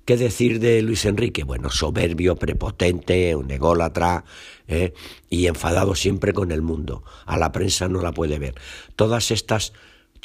¿Qué 0.05 0.17
decir 0.17 0.59
de 0.59 0.83
Luis 0.83 1.05
Enrique? 1.05 1.43
Bueno, 1.43 1.71
soberbio, 1.71 2.35
prepotente, 2.35 3.35
un 3.35 3.49
ególatra 3.49 4.23
¿eh? 4.67 4.93
y 5.31 5.47
enfadado 5.47 5.95
siempre 5.95 6.31
con 6.31 6.51
el 6.51 6.61
mundo. 6.61 7.03
A 7.25 7.39
la 7.39 7.51
prensa 7.51 7.87
no 7.87 8.01
la 8.03 8.11
puede 8.11 8.37
ver. 8.37 8.53
Todas 8.95 9.31
estas 9.31 9.73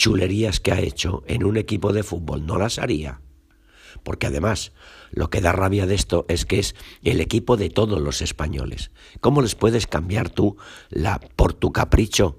chulerías 0.01 0.61
que 0.61 0.73
ha 0.73 0.81
hecho 0.81 1.23
en 1.27 1.45
un 1.45 1.59
equipo 1.59 1.93
de 1.93 2.03
fútbol 2.03 2.47
no 2.47 2.57
las 2.57 2.79
haría. 2.79 3.21
Porque 4.03 4.29
además, 4.29 4.73
lo 5.11 5.29
que 5.29 5.43
da 5.43 5.53
rabia 5.53 5.87
de 5.87 5.95
esto 5.95 6.25
es 6.29 6.47
que 6.47 6.59
es 6.59 6.75
el 7.03 7.21
equipo 7.21 7.59
de 7.59 7.69
todos 7.69 8.01
los 8.01 8.23
españoles. 8.23 8.93
¿Cómo 9.21 9.43
les 9.43 9.55
puedes 9.55 9.87
cambiar 9.87 10.31
tú 10.31 10.57
la, 10.89 11.21
por 11.37 11.53
tu 11.53 11.71
capricho 11.71 12.39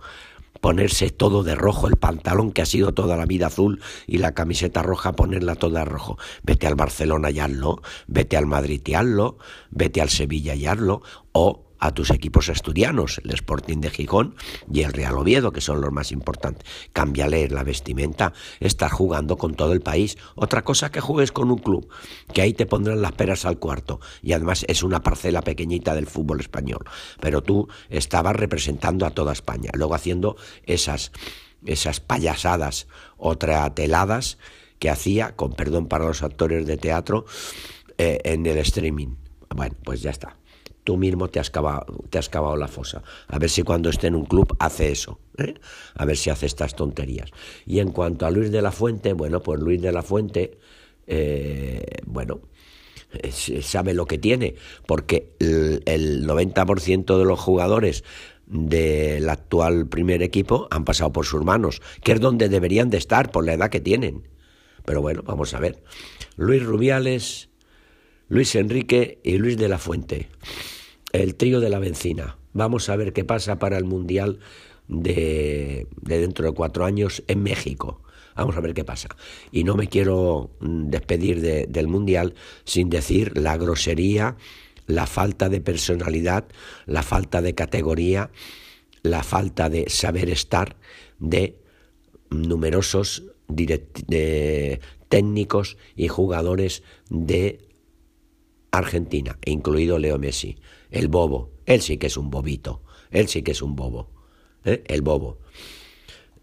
ponerse 0.59 1.11
todo 1.11 1.43
de 1.43 1.53
rojo, 1.53 1.87
el 1.87 1.97
pantalón 1.97 2.51
que 2.51 2.63
ha 2.63 2.65
sido 2.65 2.95
toda 2.95 3.15
la 3.15 3.25
vida 3.27 3.47
azul 3.47 3.79
y 4.07 4.17
la 4.17 4.33
camiseta 4.33 4.81
roja 4.81 5.13
ponerla 5.13 5.55
toda 5.55 5.85
rojo. 5.85 6.17
Vete 6.41 6.65
al 6.65 6.75
Barcelona 6.75 7.29
y 7.29 7.39
hazlo, 7.39 7.81
vete 8.07 8.37
al 8.37 8.47
Madrid 8.47 8.81
y 8.85 8.93
hazlo, 8.95 9.37
vete 9.69 10.01
al 10.01 10.09
Sevilla 10.09 10.55
y 10.55 10.65
hazlo, 10.67 11.01
o 11.31 11.70
a 11.81 11.91
tus 11.91 12.11
equipos 12.11 12.47
asturianos, 12.47 13.19
el 13.25 13.31
Sporting 13.31 13.79
de 13.79 13.89
Gijón 13.89 14.35
y 14.71 14.83
el 14.83 14.93
Real 14.93 15.17
Oviedo, 15.17 15.51
que 15.51 15.61
son 15.61 15.81
los 15.81 15.91
más 15.91 16.11
importantes. 16.11 16.63
Cámbiale 16.93 17.49
la 17.49 17.63
vestimenta, 17.63 18.33
estás 18.59 18.93
jugando 18.93 19.35
con 19.35 19.55
todo 19.55 19.73
el 19.73 19.81
país. 19.81 20.17
Otra 20.35 20.63
cosa 20.63 20.91
que 20.91 21.01
juegues 21.01 21.31
con 21.31 21.49
un 21.49 21.57
club, 21.57 21.89
que 22.33 22.43
ahí 22.43 22.53
te 22.53 22.67
pondrán 22.67 23.01
las 23.01 23.13
peras 23.13 23.45
al 23.45 23.57
cuarto. 23.57 23.99
Y 24.21 24.33
además 24.33 24.63
es 24.67 24.83
una 24.83 25.01
parcela 25.01 25.41
pequeñita 25.41 25.95
del 25.95 26.05
fútbol 26.05 26.39
español. 26.39 26.85
Pero 27.19 27.41
tú 27.41 27.67
estabas 27.89 28.35
representando 28.35 29.07
a 29.07 29.09
toda 29.09 29.33
España, 29.33 29.71
luego 29.73 29.95
haciendo 29.95 30.37
esas, 30.67 31.11
esas 31.65 31.99
payasadas 31.99 32.87
o 33.17 33.37
teladas 33.37 34.37
que 34.77 34.91
hacía, 34.91 35.35
con 35.35 35.53
perdón 35.53 35.87
para 35.87 36.05
los 36.05 36.21
actores 36.21 36.67
de 36.67 36.77
teatro, 36.77 37.25
eh, 37.97 38.19
en 38.23 38.45
el 38.45 38.59
streaming. 38.59 39.15
Bueno, 39.49 39.75
pues 39.83 40.01
ya 40.03 40.11
está 40.11 40.37
tú 40.83 40.97
mismo 40.97 41.27
te 41.29 41.39
has, 41.39 41.49
cavado, 41.49 41.85
te 42.09 42.17
has 42.17 42.29
cavado 42.29 42.55
la 42.57 42.67
fosa. 42.67 43.03
A 43.27 43.39
ver 43.39 43.49
si 43.49 43.63
cuando 43.63 43.89
esté 43.89 44.07
en 44.07 44.15
un 44.15 44.25
club 44.25 44.55
hace 44.59 44.91
eso. 44.91 45.19
¿eh? 45.37 45.55
A 45.95 46.05
ver 46.05 46.17
si 46.17 46.29
hace 46.29 46.45
estas 46.45 46.75
tonterías. 46.75 47.29
Y 47.65 47.79
en 47.79 47.91
cuanto 47.91 48.25
a 48.25 48.31
Luis 48.31 48.51
de 48.51 48.61
la 48.61 48.71
Fuente, 48.71 49.13
bueno, 49.13 49.41
pues 49.41 49.59
Luis 49.59 49.81
de 49.81 49.91
la 49.91 50.03
Fuente, 50.03 50.57
eh, 51.07 51.83
bueno, 52.05 52.41
sabe 53.61 53.93
lo 53.93 54.05
que 54.05 54.17
tiene, 54.17 54.55
porque 54.85 55.33
el, 55.39 55.83
el 55.85 56.25
90% 56.25 57.17
de 57.17 57.25
los 57.25 57.39
jugadores 57.39 58.03
del 58.47 59.29
actual 59.29 59.87
primer 59.87 60.21
equipo 60.23 60.67
han 60.71 60.83
pasado 60.83 61.13
por 61.13 61.25
sus 61.25 61.43
manos, 61.43 61.81
que 62.03 62.11
es 62.11 62.19
donde 62.19 62.49
deberían 62.49 62.89
de 62.89 62.97
estar 62.97 63.31
por 63.31 63.45
la 63.45 63.53
edad 63.53 63.69
que 63.69 63.79
tienen. 63.79 64.27
Pero 64.83 65.01
bueno, 65.01 65.21
vamos 65.23 65.53
a 65.53 65.59
ver. 65.59 65.83
Luis 66.37 66.63
Rubiales, 66.63 67.49
Luis 68.27 68.55
Enrique 68.55 69.19
y 69.23 69.37
Luis 69.37 69.57
de 69.57 69.69
la 69.69 69.77
Fuente 69.77 70.29
el 71.11 71.35
trío 71.35 71.59
de 71.59 71.69
la 71.69 71.79
benzina. 71.79 72.37
Vamos 72.53 72.89
a 72.89 72.95
ver 72.95 73.13
qué 73.13 73.23
pasa 73.23 73.59
para 73.59 73.77
el 73.77 73.85
Mundial 73.85 74.39
de, 74.87 75.87
dentro 76.01 76.45
de 76.45 76.53
cuatro 76.53 76.85
años 76.85 77.23
en 77.27 77.43
México. 77.43 78.01
Vamos 78.35 78.55
a 78.55 78.61
ver 78.61 78.73
qué 78.73 78.83
pasa. 78.83 79.09
Y 79.51 79.63
no 79.63 79.75
me 79.75 79.87
quiero 79.87 80.51
mm, 80.59 80.89
despedir 80.89 81.67
del 81.67 81.87
Mundial 81.87 82.35
sin 82.63 82.89
decir 82.89 83.37
la 83.37 83.57
grosería, 83.57 84.37
la 84.87 85.05
falta 85.05 85.49
de 85.49 85.61
personalidad, 85.61 86.45
la 86.85 87.03
falta 87.03 87.41
de 87.41 87.55
categoría, 87.55 88.31
la 89.03 89.23
falta 89.23 89.69
de 89.69 89.89
saber 89.89 90.29
estar 90.29 90.75
de 91.19 91.57
numerosos 92.29 93.23
técnicos 95.09 95.77
y 95.95 96.07
jugadores 96.07 96.83
de 97.09 97.59
Argentina, 98.71 99.37
incluido 99.45 99.99
Leo 99.99 100.17
Messi. 100.17 100.57
El 100.91 101.07
bobo, 101.07 101.51
él 101.65 101.81
sí 101.81 101.97
que 101.97 102.07
es 102.07 102.17
un 102.17 102.29
bobito, 102.29 102.81
él 103.09 103.29
sí 103.29 103.41
que 103.41 103.51
es 103.51 103.61
un 103.61 103.75
bobo, 103.75 104.09
¿eh? 104.65 104.83
el 104.87 105.01
bobo. 105.01 105.37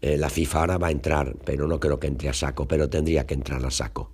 Eh, 0.01 0.17
la 0.17 0.29
FIFA 0.29 0.59
ahora 0.59 0.77
va 0.77 0.87
a 0.87 0.91
entrar, 0.91 1.35
pero 1.45 1.67
no 1.67 1.79
creo 1.79 1.99
que 1.99 2.07
entre 2.07 2.29
a 2.29 2.33
saco, 2.33 2.67
pero 2.67 2.89
tendría 2.89 3.27
que 3.27 3.35
entrar 3.35 3.63
a 3.63 3.69
saco. 3.69 4.11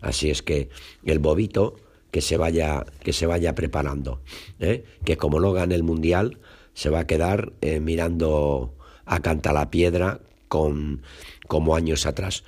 Así 0.00 0.30
es 0.30 0.42
que 0.42 0.68
el 1.04 1.18
bobito 1.18 1.76
que 2.12 2.20
se 2.20 2.36
vaya, 2.36 2.84
que 3.00 3.12
se 3.12 3.26
vaya 3.26 3.54
preparando, 3.54 4.20
¿eh? 4.60 4.84
que 5.04 5.16
como 5.16 5.40
no 5.40 5.52
gane 5.52 5.74
el 5.74 5.82
mundial, 5.82 6.38
se 6.74 6.88
va 6.88 7.00
a 7.00 7.06
quedar 7.06 7.52
mirando 7.80 8.74
a 9.04 9.52
la 9.52 9.70
piedra 9.70 10.20
con, 10.48 11.02
como 11.48 11.76
años 11.76 12.06
atrás. 12.06 12.44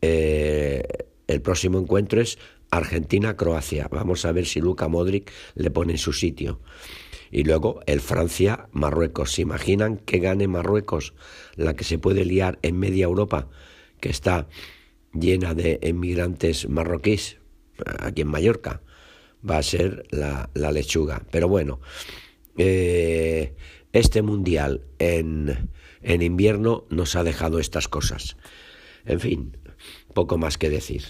el 0.00 1.42
próximo 1.42 1.78
encuentro 1.78 2.20
es 2.20 2.38
Argentina-Croacia. 2.70 3.88
Vamos 3.90 4.24
a 4.24 4.32
ver 4.32 4.46
si 4.46 4.60
Luca 4.60 4.88
Modric 4.88 5.32
le 5.54 5.70
pone 5.70 5.92
en 5.92 5.98
su 5.98 6.12
sitio. 6.12 6.60
Y 7.30 7.44
luego 7.44 7.80
el 7.86 8.00
Francia-Marruecos. 8.00 9.32
¿Se 9.32 9.42
imaginan 9.42 9.98
que 9.98 10.18
gane 10.18 10.48
Marruecos, 10.48 11.14
la 11.56 11.74
que 11.74 11.84
se 11.84 11.98
puede 11.98 12.24
liar 12.24 12.58
en 12.62 12.78
media 12.78 13.04
Europa, 13.04 13.48
que 14.00 14.08
está 14.08 14.48
llena 15.12 15.54
de 15.54 15.78
emigrantes 15.82 16.68
marroquíes, 16.68 17.38
aquí 17.98 18.22
en 18.22 18.28
Mallorca? 18.28 18.82
Va 19.48 19.58
a 19.58 19.62
ser 19.62 20.06
la, 20.10 20.50
lechuga. 20.54 21.24
Pero 21.30 21.48
bueno, 21.48 21.80
eh, 22.56 23.54
este 23.92 24.22
mundial 24.22 24.84
en, 24.98 25.70
en 26.02 26.22
invierno 26.22 26.84
nos 26.90 27.16
ha 27.16 27.24
dejado 27.24 27.58
estas 27.58 27.88
cosas. 27.88 28.36
En 29.04 29.20
fin, 29.20 29.56
poco 30.14 30.38
más 30.38 30.58
que 30.58 30.70
decir. 30.70 31.02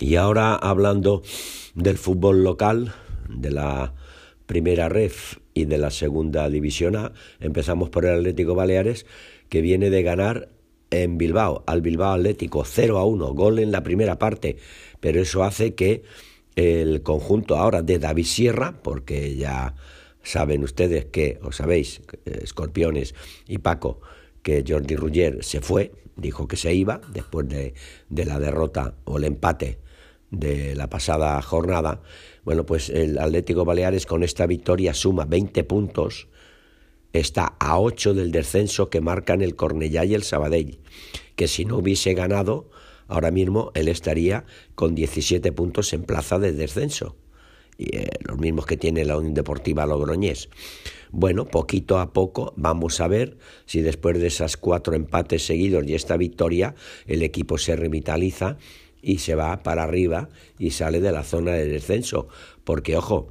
Y 0.00 0.14
ahora 0.14 0.54
hablando 0.54 1.22
del 1.74 1.98
fútbol 1.98 2.44
local, 2.44 2.94
de 3.28 3.50
la 3.50 3.94
primera 4.46 4.88
ref 4.88 5.38
y 5.54 5.64
de 5.64 5.76
la 5.76 5.90
segunda 5.90 6.48
división 6.48 6.94
A, 6.94 7.12
empezamos 7.40 7.90
por 7.90 8.04
el 8.04 8.18
Atlético 8.18 8.54
Baleares, 8.54 9.06
que 9.48 9.60
viene 9.60 9.90
de 9.90 10.02
ganar 10.04 10.50
en 10.90 11.18
Bilbao, 11.18 11.64
al 11.66 11.82
Bilbao 11.82 12.12
Atlético 12.12 12.64
0 12.64 12.98
a 12.98 13.04
1, 13.04 13.34
gol 13.34 13.58
en 13.58 13.72
la 13.72 13.82
primera 13.82 14.18
parte, 14.18 14.56
pero 15.00 15.20
eso 15.20 15.42
hace 15.42 15.74
que 15.74 16.04
el 16.54 17.02
conjunto 17.02 17.56
ahora 17.56 17.82
de 17.82 17.98
David 17.98 18.24
Sierra, 18.24 18.80
porque 18.82 19.34
ya 19.34 19.74
saben 20.22 20.62
ustedes 20.62 21.06
que, 21.06 21.40
o 21.42 21.50
sabéis, 21.50 22.02
Escorpiones 22.24 23.16
y 23.48 23.58
Paco, 23.58 24.00
que 24.42 24.64
Jordi 24.66 24.94
Ruggier 24.94 25.42
se 25.42 25.60
fue, 25.60 25.92
dijo 26.16 26.46
que 26.46 26.56
se 26.56 26.72
iba 26.72 27.00
después 27.12 27.48
de, 27.48 27.74
de 28.08 28.24
la 28.24 28.38
derrota 28.38 28.94
o 29.04 29.18
el 29.18 29.24
empate 29.24 29.78
de 30.30 30.74
la 30.74 30.88
pasada 30.90 31.40
jornada, 31.42 32.02
bueno, 32.44 32.66
pues 32.66 32.90
el 32.90 33.18
Atlético 33.18 33.64
Baleares 33.64 34.06
con 34.06 34.22
esta 34.22 34.46
victoria 34.46 34.94
suma 34.94 35.24
20 35.24 35.64
puntos, 35.64 36.28
está 37.12 37.56
a 37.58 37.78
8 37.80 38.14
del 38.14 38.32
descenso 38.32 38.90
que 38.90 39.00
marcan 39.00 39.42
el 39.42 39.56
Cornellá 39.56 40.04
y 40.04 40.14
el 40.14 40.22
Sabadell, 40.22 40.78
que 41.36 41.48
si 41.48 41.64
no 41.64 41.78
hubiese 41.78 42.14
ganado, 42.14 42.70
ahora 43.06 43.30
mismo 43.30 43.70
él 43.74 43.88
estaría 43.88 44.44
con 44.74 44.94
17 44.94 45.52
puntos 45.52 45.92
en 45.92 46.04
plaza 46.04 46.38
de 46.38 46.52
descenso. 46.52 47.16
Y, 47.78 47.96
eh, 47.96 48.08
los 48.20 48.38
mismos 48.38 48.66
que 48.66 48.76
tiene 48.76 49.04
la 49.04 49.16
Unión 49.16 49.34
Deportiva 49.34 49.86
Logroñés. 49.86 50.48
Bueno, 51.10 51.46
poquito 51.46 51.98
a 51.98 52.12
poco 52.12 52.52
vamos 52.56 53.00
a 53.00 53.08
ver 53.08 53.38
si 53.66 53.80
después 53.80 54.18
de 54.18 54.26
esas 54.26 54.56
cuatro 54.56 54.94
empates 54.94 55.46
seguidos 55.46 55.86
y 55.86 55.94
esta 55.94 56.16
victoria 56.16 56.74
el 57.06 57.22
equipo 57.22 57.56
se 57.56 57.76
revitaliza 57.76 58.58
y 59.02 59.18
se 59.18 59.34
va 59.34 59.62
para 59.62 59.84
arriba 59.84 60.28
y 60.58 60.70
sale 60.70 61.00
de 61.00 61.12
la 61.12 61.24
zona 61.24 61.52
de 61.52 61.66
descenso. 61.66 62.28
Porque, 62.64 62.96
ojo, 62.96 63.28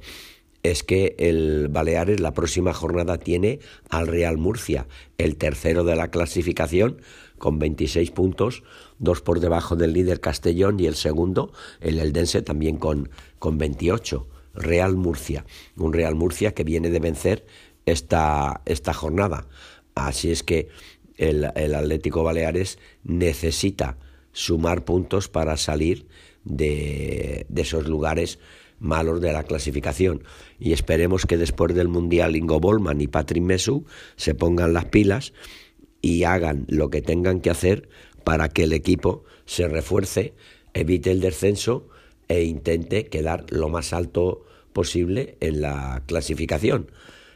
es 0.62 0.82
que 0.82 1.14
el 1.18 1.68
Baleares 1.68 2.20
la 2.20 2.34
próxima 2.34 2.72
jornada 2.74 3.18
tiene 3.18 3.60
al 3.88 4.06
Real 4.06 4.38
Murcia, 4.38 4.86
el 5.18 5.36
tercero 5.36 5.84
de 5.84 5.96
la 5.96 6.10
clasificación, 6.10 7.00
con 7.38 7.58
26 7.58 8.10
puntos, 8.10 8.62
dos 8.98 9.20
por 9.20 9.40
debajo 9.40 9.76
del 9.76 9.92
líder 9.92 10.20
Castellón 10.20 10.80
y 10.80 10.86
el 10.86 10.96
segundo, 10.96 11.52
el 11.80 11.98
Eldense, 11.98 12.42
también 12.42 12.76
con, 12.76 13.10
con 13.38 13.58
28. 13.58 14.26
Real 14.54 14.96
Murcia, 14.96 15.44
un 15.76 15.92
Real 15.92 16.16
Murcia 16.16 16.52
que 16.52 16.64
viene 16.64 16.90
de 16.90 16.98
vencer 16.98 17.46
esta, 17.86 18.60
esta 18.66 18.92
jornada. 18.92 19.46
Así 19.94 20.32
es 20.32 20.42
que 20.42 20.68
el, 21.16 21.48
el 21.54 21.74
Atlético 21.76 22.24
Baleares 22.24 22.78
necesita 23.04 23.98
sumar 24.32 24.84
puntos 24.84 25.28
para 25.28 25.56
salir 25.56 26.06
de, 26.44 27.46
esos 27.54 27.86
lugares 27.86 28.38
malos 28.78 29.20
de 29.20 29.32
la 29.32 29.42
clasificación. 29.42 30.22
Y 30.58 30.72
esperemos 30.72 31.26
que 31.26 31.36
después 31.36 31.74
del 31.74 31.88
Mundial 31.88 32.36
Ingo 32.36 32.60
Bolman 32.60 33.00
y 33.00 33.08
Patrick 33.08 33.42
Mesu 33.42 33.84
se 34.16 34.34
pongan 34.34 34.72
las 34.72 34.86
pilas 34.86 35.32
y 36.00 36.24
hagan 36.24 36.64
lo 36.68 36.90
que 36.90 37.02
tengan 37.02 37.40
que 37.40 37.50
hacer 37.50 37.88
para 38.24 38.48
que 38.48 38.64
el 38.64 38.72
equipo 38.72 39.24
se 39.46 39.68
refuerce 39.68 40.34
evite 40.74 41.10
el 41.10 41.20
descenso 41.20 41.88
e 42.28 42.44
intente 42.44 43.06
quedar 43.06 43.46
lo 43.50 43.68
más 43.68 43.92
alto 43.92 44.44
posible 44.72 45.36
en 45.40 45.60
la 45.60 46.02
clasificación, 46.06 46.90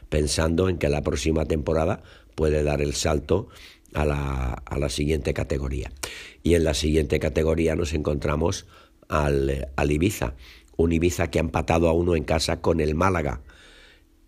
pensando 0.09 0.69
en 0.69 0.77
que 0.77 0.89
la 0.89 1.01
próxima 1.01 1.45
temporada 1.45 2.03
puede 2.35 2.63
dar 2.63 2.81
el 2.81 2.93
salto 2.93 3.49
a 3.93 4.05
la, 4.05 4.53
a 4.53 4.77
la 4.79 4.89
siguiente 4.89 5.33
categoría. 5.33 5.91
Y 6.41 6.55
en 6.55 6.63
la 6.63 6.73
siguiente 6.73 7.19
categoría 7.19 7.75
nos 7.75 7.93
encontramos 7.93 8.65
al, 9.07 9.69
al 9.75 9.91
Ibiza, 9.91 10.35
un 10.75 10.91
Ibiza 10.91 11.29
que 11.29 11.39
ha 11.39 11.41
empatado 11.41 11.87
a 11.87 11.93
uno 11.93 12.15
en 12.15 12.23
casa 12.23 12.61
con 12.61 12.79
el 12.79 12.95
Málaga. 12.95 13.41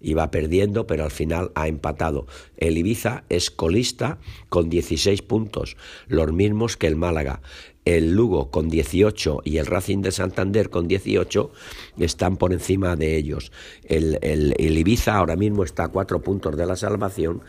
Iba 0.02 0.30
perdiendo, 0.30 0.86
pero 0.86 1.04
al 1.04 1.12
final 1.12 1.52
ha 1.56 1.68
empatado. 1.68 2.28
El 2.58 2.78
Ibiza 2.78 3.24
es 3.30 3.50
colista 3.50 4.20
con 4.50 4.70
16 4.70 5.22
puntos, 5.24 5.78
los 6.08 6.32
mismos 6.32 6.78
que 6.78 6.88
el 6.88 6.96
Málaga. 6.96 7.42
El 7.86 8.14
Lugo 8.16 8.50
con 8.52 8.68
18 8.70 9.42
y 9.44 9.58
el 9.58 9.68
Racing 9.68 10.02
de 10.02 10.12
Santander 10.12 10.70
con 10.70 10.88
18 10.88 11.52
están 12.00 12.38
por 12.38 12.52
encima 12.52 12.96
de 12.96 13.16
ellos. 13.16 13.52
El, 13.84 14.20
el, 14.22 14.56
el 14.58 14.78
Ibiza 14.78 15.16
ahora 15.16 15.36
mismo 15.36 15.64
está 15.64 15.86
a 15.86 15.88
cuatro 15.90 16.22
puntos 16.22 16.58
de 16.58 16.66
la 16.66 16.76
salvación 16.76 17.42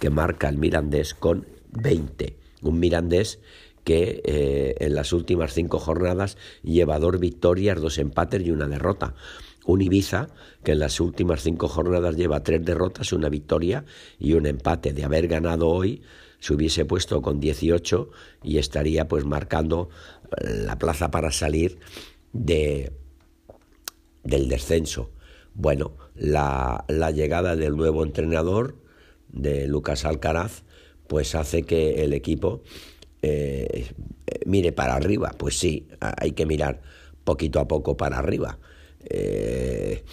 que 0.00 0.10
marca 0.10 0.48
el 0.48 0.58
Mirandés 0.58 1.14
con 1.14 1.46
20. 1.72 2.36
Un 2.62 2.78
Mirandés 2.78 3.40
que 3.84 4.22
eh, 4.24 4.76
en 4.78 4.94
las 4.94 5.12
últimas 5.12 5.52
cinco 5.54 5.78
jornadas 5.78 6.36
lleva 6.62 6.98
dos 6.98 7.18
victorias, 7.18 7.80
dos 7.80 7.98
empates 7.98 8.46
y 8.46 8.50
una 8.50 8.68
derrota. 8.68 9.14
Un 9.64 9.80
Ibiza 9.80 10.28
que 10.62 10.72
en 10.72 10.80
las 10.80 11.00
últimas 11.00 11.42
cinco 11.42 11.68
jornadas 11.68 12.16
lleva 12.16 12.42
tres 12.42 12.64
derrotas, 12.64 13.12
una 13.12 13.28
victoria 13.28 13.84
y 14.18 14.34
un 14.34 14.46
empate. 14.46 14.92
De 14.92 15.04
haber 15.04 15.28
ganado 15.28 15.68
hoy, 15.68 16.02
se 16.38 16.54
hubiese 16.54 16.84
puesto 16.84 17.22
con 17.22 17.40
18 17.40 18.10
y 18.42 18.58
estaría 18.58 19.08
pues 19.08 19.24
marcando 19.24 19.88
eh, 20.36 20.62
la 20.64 20.78
plaza 20.78 21.10
para 21.10 21.30
salir 21.30 21.78
de, 22.32 22.92
del 24.24 24.48
descenso. 24.48 25.10
Bueno, 25.54 25.96
la, 26.14 26.84
la 26.88 27.10
llegada 27.10 27.56
del 27.56 27.76
nuevo 27.76 28.04
entrenador, 28.04 28.76
de 29.28 29.66
Lucas 29.66 30.04
Alcaraz, 30.04 30.64
pues 31.06 31.34
hace 31.34 31.62
que 31.62 32.04
el 32.04 32.12
equipo 32.12 32.62
eh, 33.22 33.92
mire 34.46 34.72
para 34.72 34.94
arriba. 34.94 35.34
Pues 35.36 35.58
sí, 35.58 35.88
hay 36.00 36.32
que 36.32 36.46
mirar 36.46 36.82
poquito 37.24 37.60
a 37.60 37.68
poco 37.68 37.96
para 37.96 38.18
arriba. 38.18 38.58
Eh, 39.04 40.04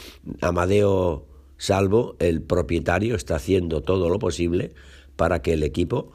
Amadeo 0.41 1.25
Salvo, 1.57 2.15
el 2.19 2.41
propietario, 2.41 3.15
está 3.15 3.35
haciendo 3.35 3.81
todo 3.81 4.09
lo 4.09 4.19
posible 4.19 4.71
para 5.15 5.41
que 5.41 5.53
el 5.53 5.63
equipo 5.63 6.13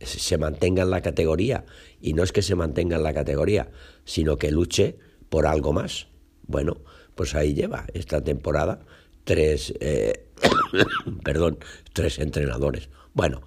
se 0.00 0.38
mantenga 0.38 0.82
en 0.82 0.90
la 0.90 1.00
categoría. 1.00 1.64
Y 2.00 2.12
no 2.12 2.22
es 2.22 2.32
que 2.32 2.42
se 2.42 2.54
mantenga 2.54 2.96
en 2.96 3.02
la 3.02 3.14
categoría, 3.14 3.70
sino 4.04 4.36
que 4.36 4.50
luche 4.50 4.96
por 5.28 5.46
algo 5.46 5.72
más. 5.72 6.08
Bueno, 6.46 6.78
pues 7.14 7.34
ahí 7.34 7.54
lleva 7.54 7.86
esta 7.94 8.22
temporada 8.22 8.80
tres, 9.24 9.74
eh, 9.80 10.26
perdón, 11.24 11.58
tres 11.92 12.18
entrenadores. 12.18 12.88
Bueno, 13.14 13.42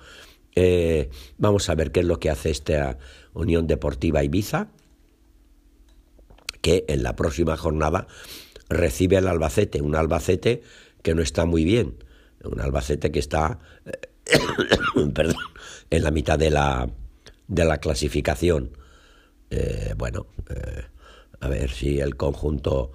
eh, 0.56 1.10
vamos 1.38 1.70
a 1.70 1.76
ver 1.76 1.92
qué 1.92 2.02
es 2.02 2.06
lo 2.06 2.20
que 2.20 2.30
hace 2.30 2.50
esta 2.50 2.98
Unión 3.34 3.68
Deportiva 3.68 4.24
Ibiza, 4.24 4.68
que 6.62 6.86
en 6.88 7.04
la 7.04 7.16
próxima 7.16 7.58
jornada 7.58 8.08
recibe 8.70 9.18
al 9.18 9.28
Albacete, 9.28 9.82
un 9.82 9.96
Albacete 9.96 10.62
que 11.02 11.16
no 11.16 11.22
está 11.22 11.46
muy 11.46 11.64
bien, 11.64 12.04
un 12.44 12.62
Albacete 12.62 13.12
que 13.12 13.20
está 13.20 13.60
perdón, 15.14 15.36
en 15.90 16.04
la 16.04 16.12
mitad 16.12 16.38
de 16.38 16.50
la, 16.50 16.90
de 17.48 17.66
la 17.66 17.78
clasificación. 17.80 18.72
Eh, 19.50 19.94
bueno, 19.98 20.28
eh, 20.50 20.84
a 21.40 21.48
ver 21.48 21.70
si 21.72 22.00
el 22.00 22.16
conjunto 22.16 22.92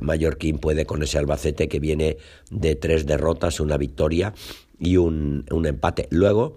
mallorquín 0.00 0.58
puede 0.58 0.86
con 0.86 1.02
ese 1.02 1.18
Albacete 1.18 1.68
que 1.68 1.80
viene 1.80 2.16
de 2.50 2.76
tres 2.76 3.06
derrotas, 3.06 3.60
una 3.60 3.76
victoria 3.76 4.32
y 4.78 4.96
un, 4.96 5.44
empate. 5.64 6.08
Luego, 6.10 6.56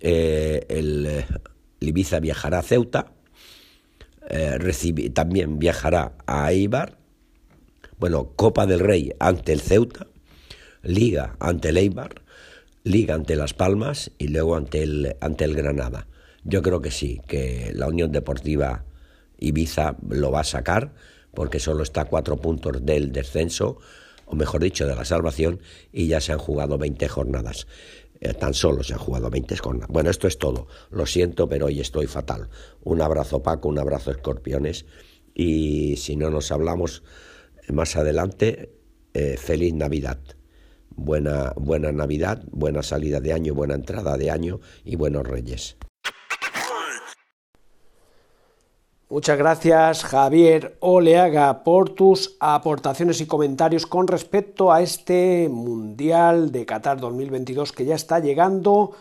eh, 0.00 0.64
el, 0.68 1.24
Ibiza 1.80 2.20
viajará 2.20 2.60
a 2.60 2.62
Ceuta, 2.62 3.12
eh, 4.28 4.58
también 5.12 5.58
viajará 5.58 6.12
a 6.26 6.50
Eibar, 6.52 6.98
bueno, 7.98 8.32
Copa 8.36 8.66
del 8.66 8.80
Rey 8.80 9.12
ante 9.18 9.52
el 9.52 9.60
Ceuta, 9.60 10.06
Liga 10.82 11.36
ante 11.40 11.70
el 11.70 11.78
Eibar, 11.78 12.22
Liga 12.84 13.14
ante 13.14 13.36
Las 13.36 13.54
Palmas 13.54 14.12
y 14.18 14.28
luego 14.28 14.56
ante 14.56 14.82
el, 14.82 15.16
ante 15.20 15.44
el 15.44 15.54
Granada. 15.54 16.06
Yo 16.44 16.62
creo 16.62 16.80
que 16.80 16.90
sí, 16.90 17.20
que 17.26 17.72
la 17.74 17.88
Unión 17.88 18.12
Deportiva 18.12 18.84
Ibiza 19.38 19.96
lo 20.08 20.30
va 20.30 20.40
a 20.40 20.44
sacar 20.44 20.94
porque 21.36 21.60
solo 21.60 21.84
está 21.84 22.00
a 22.00 22.04
cuatro 22.06 22.36
puntos 22.36 22.84
del 22.84 23.12
descenso 23.12 23.78
o 24.26 24.34
mejor 24.34 24.62
dicho, 24.62 24.86
de 24.86 24.94
la 24.94 25.04
salvación, 25.04 25.60
y 25.92 26.08
ya 26.08 26.20
se 26.20 26.32
han 26.32 26.38
jugado 26.38 26.76
20 26.78 27.08
jornadas. 27.08 27.66
Eh, 28.20 28.34
tan 28.34 28.54
solo 28.54 28.82
se 28.82 28.92
han 28.92 28.98
jugado 28.98 29.30
20 29.30 29.56
jornadas. 29.56 29.88
Bueno, 29.90 30.10
esto 30.10 30.26
es 30.26 30.38
todo. 30.38 30.66
Lo 30.90 31.06
siento, 31.06 31.48
pero 31.48 31.66
hoy 31.66 31.80
estoy 31.80 32.06
fatal. 32.06 32.48
Un 32.82 33.00
abrazo 33.00 33.42
Paco, 33.42 33.68
un 33.68 33.78
abrazo 33.78 34.10
escorpiones, 34.10 34.84
y 35.34 35.96
si 35.96 36.16
no 36.16 36.30
nos 36.30 36.50
hablamos 36.50 37.02
más 37.68 37.96
adelante, 37.96 38.72
eh, 39.14 39.36
feliz 39.38 39.74
Navidad. 39.74 40.18
Buena, 40.90 41.52
buena 41.56 41.92
Navidad, 41.92 42.42
buena 42.50 42.82
salida 42.82 43.20
de 43.20 43.32
año, 43.32 43.54
buena 43.54 43.74
entrada 43.74 44.16
de 44.16 44.30
año 44.30 44.60
y 44.84 44.96
buenos 44.96 45.26
reyes. 45.26 45.76
Muchas 49.08 49.38
gracias 49.38 50.02
Javier 50.02 50.76
Oleaga 50.80 51.62
por 51.62 51.90
tus 51.90 52.36
aportaciones 52.40 53.20
y 53.20 53.26
comentarios 53.26 53.86
con 53.86 54.08
respecto 54.08 54.72
a 54.72 54.82
este 54.82 55.48
Mundial 55.48 56.50
de 56.50 56.66
Qatar 56.66 56.98
2022 56.98 57.70
que 57.70 57.84
ya 57.84 57.94
está 57.94 58.18
llegando 58.18 58.96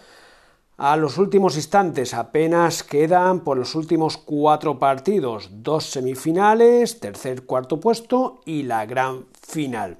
a 0.77 0.95
los 0.95 1.17
últimos 1.17 1.55
instantes. 1.55 2.13
Apenas 2.13 2.83
quedan 2.83 3.39
por 3.39 3.57
los 3.57 3.73
últimos 3.73 4.17
cuatro 4.17 4.77
partidos, 4.77 5.49
dos 5.51 5.85
semifinales, 5.85 6.99
tercer, 6.99 7.47
cuarto 7.47 7.79
puesto 7.79 8.41
y 8.45 8.61
la 8.61 8.85
gran 8.85 9.25
final. 9.41 9.97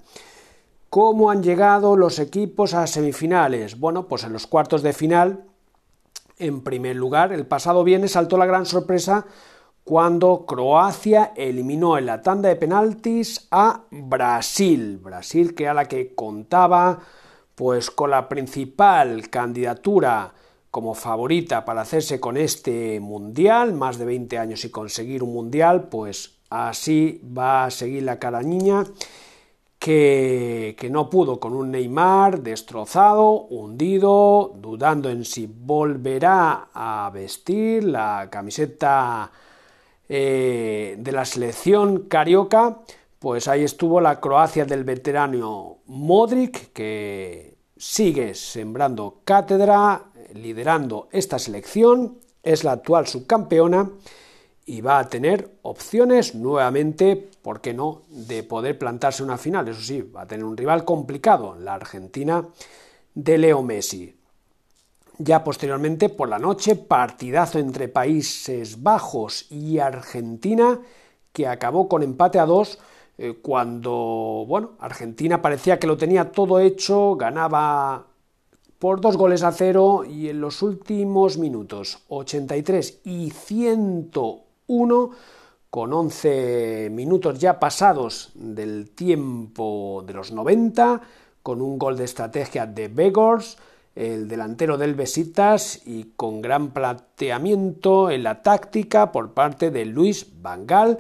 ¿Cómo 0.91 1.31
han 1.31 1.41
llegado 1.41 1.97
los 1.97 2.19
equipos 2.19 2.75
a 2.75 2.85
semifinales? 2.85 3.79
Bueno, 3.79 4.07
pues 4.07 4.23
en 4.23 4.33
los 4.33 4.45
cuartos 4.45 4.83
de 4.83 4.93
final, 4.93 5.45
en 6.37 6.61
primer 6.61 6.95
lugar, 6.95 7.33
el 7.33 7.47
pasado 7.47 7.83
viernes 7.83 8.11
saltó 8.11 8.37
la 8.37 8.45
gran 8.45 8.67
sorpresa 8.67 9.25
cuando 9.85 10.47
Croacia 10.47 11.31
eliminó 11.35 11.95
en 11.99 12.07
la 12.07 12.23
tanda 12.23 12.49
de 12.49 12.55
penaltis 12.55 13.47
a 13.51 13.83
Brasil. 13.91 14.97
Brasil 14.97 15.53
que 15.53 15.67
a 15.67 15.75
la 15.75 15.85
que 15.85 16.15
contaba 16.15 16.99
pues 17.53 17.91
con 17.91 18.09
la 18.09 18.27
principal 18.27 19.29
candidatura 19.29 20.33
como 20.71 20.95
favorita 20.95 21.63
para 21.63 21.81
hacerse 21.81 22.19
con 22.19 22.35
este 22.35 22.99
mundial, 22.99 23.73
más 23.73 23.99
de 23.99 24.05
20 24.05 24.39
años 24.39 24.65
y 24.65 24.71
conseguir 24.71 25.21
un 25.21 25.33
mundial, 25.33 25.87
pues 25.87 26.39
así 26.49 27.21
va 27.37 27.65
a 27.65 27.71
seguir 27.71 28.03
la 28.03 28.17
cara 28.17 28.41
niña 28.41 28.85
que, 29.77 30.75
que, 30.79 30.89
no 30.89 31.11
pudo 31.11 31.39
con 31.39 31.53
un 31.53 31.69
Neymar 31.69 32.41
destrozado, 32.41 33.43
hundido, 33.43 34.51
dudando 34.55 35.11
en 35.11 35.25
si 35.25 35.45
volverá 35.47 36.69
a 36.73 37.11
vestir 37.13 37.83
la 37.83 38.29
camiseta 38.31 39.31
eh, 40.09 40.95
de 40.97 41.11
la 41.11 41.25
selección 41.25 42.07
carioca, 42.07 42.81
pues 43.19 43.47
ahí 43.47 43.63
estuvo 43.63 44.01
la 44.01 44.19
Croacia 44.19 44.65
del 44.65 44.83
veterano 44.83 45.79
Modric, 45.87 46.71
que 46.73 47.57
sigue 47.77 48.33
sembrando 48.35 49.21
cátedra, 49.23 50.05
liderando 50.33 51.07
esta 51.11 51.39
selección, 51.39 52.19
es 52.43 52.63
la 52.63 52.73
actual 52.73 53.07
subcampeona 53.07 53.89
y 54.65 54.81
va 54.81 54.99
a 54.99 55.09
tener 55.09 55.57
opciones 55.61 56.35
nuevamente, 56.35 57.15
¿por 57.41 57.61
qué 57.61 57.73
no?, 57.73 58.03
de 58.09 58.43
poder 58.43 58.77
plantarse 58.77 59.23
una 59.23 59.37
final. 59.37 59.67
Eso 59.67 59.81
sí, 59.81 60.01
va 60.01 60.21
a 60.21 60.27
tener 60.27 60.45
un 60.45 60.57
rival 60.57 60.85
complicado, 60.85 61.55
la 61.55 61.75
Argentina 61.75 62.47
de 63.13 63.37
Leo 63.37 63.61
Messi. 63.61 64.14
Ya 65.17 65.43
posteriormente, 65.43 66.09
por 66.09 66.27
la 66.27 66.39
noche, 66.39 66.75
partidazo 66.75 67.59
entre 67.59 67.87
Países 67.87 68.83
Bajos 68.83 69.49
y 69.49 69.79
Argentina, 69.79 70.81
que 71.31 71.47
acabó 71.47 71.87
con 71.87 72.03
empate 72.03 72.37
a 72.37 72.45
dos, 72.45 72.79
eh, 73.17 73.39
cuando, 73.41 74.43
bueno, 74.45 74.71
Argentina 74.79 75.41
parecía 75.41 75.79
que 75.79 75.87
lo 75.87 75.95
tenía 75.95 76.31
todo 76.31 76.59
hecho, 76.59 77.15
ganaba 77.15 78.07
por 78.77 78.99
dos 78.99 79.15
goles 79.15 79.43
a 79.43 79.53
cero 79.53 80.03
y 80.03 80.27
en 80.27 80.41
los 80.41 80.61
últimos 80.61 81.37
minutos, 81.37 82.03
83 82.09 82.99
y 83.05 83.29
101, 83.31 85.11
con 85.69 85.93
11 85.93 86.89
minutos 86.91 87.39
ya 87.39 87.57
pasados 87.57 88.31
del 88.33 88.89
tiempo 88.91 90.03
de 90.05 90.13
los 90.13 90.33
90, 90.33 91.01
con 91.41 91.61
un 91.61 91.77
gol 91.77 91.95
de 91.95 92.03
estrategia 92.03 92.65
de 92.65 92.89
Begors, 92.89 93.57
el 93.95 94.27
delantero 94.27 94.77
del 94.77 94.93
Besitas 94.93 95.81
y 95.85 96.11
con 96.15 96.41
gran 96.41 96.71
planteamiento 96.71 98.11
en 98.11 98.23
la 98.23 98.43
táctica 98.43 99.11
por 99.11 99.33
parte 99.33 99.71
de 99.71 99.85
Luis 99.85 100.41
Vangal, 100.41 100.99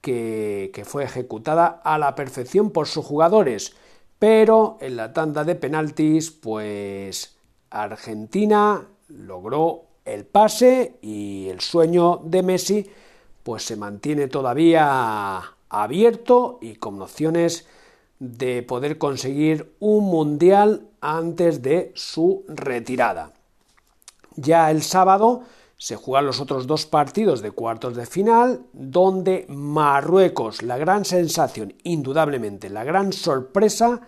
que, 0.00 0.70
que 0.74 0.84
fue 0.84 1.04
ejecutada 1.04 1.66
a 1.66 1.98
la 1.98 2.14
perfección 2.14 2.70
por 2.70 2.86
sus 2.86 3.04
jugadores. 3.04 3.74
Pero 4.18 4.78
en 4.80 4.96
la 4.96 5.12
tanda 5.12 5.44
de 5.44 5.54
penaltis, 5.54 6.30
pues 6.30 7.36
Argentina 7.70 8.86
logró 9.08 9.86
el 10.04 10.26
pase 10.26 10.98
y 11.00 11.48
el 11.48 11.60
sueño 11.60 12.20
de 12.24 12.42
Messi 12.42 12.90
pues 13.42 13.62
se 13.62 13.76
mantiene 13.76 14.28
todavía 14.28 15.42
abierto 15.68 16.58
y 16.62 16.76
con 16.76 17.00
opciones 17.00 17.66
de 18.32 18.62
poder 18.62 18.98
conseguir 18.98 19.74
un 19.80 20.04
mundial 20.04 20.88
antes 21.00 21.62
de 21.62 21.92
su 21.94 22.44
retirada. 22.48 23.32
Ya 24.36 24.70
el 24.70 24.82
sábado 24.82 25.42
se 25.76 25.96
juegan 25.96 26.26
los 26.26 26.40
otros 26.40 26.66
dos 26.66 26.86
partidos 26.86 27.42
de 27.42 27.50
cuartos 27.50 27.94
de 27.94 28.06
final, 28.06 28.62
donde 28.72 29.46
Marruecos, 29.48 30.62
la 30.62 30.78
gran 30.78 31.04
sensación, 31.04 31.74
indudablemente, 31.82 32.70
la 32.70 32.84
gran 32.84 33.12
sorpresa, 33.12 34.00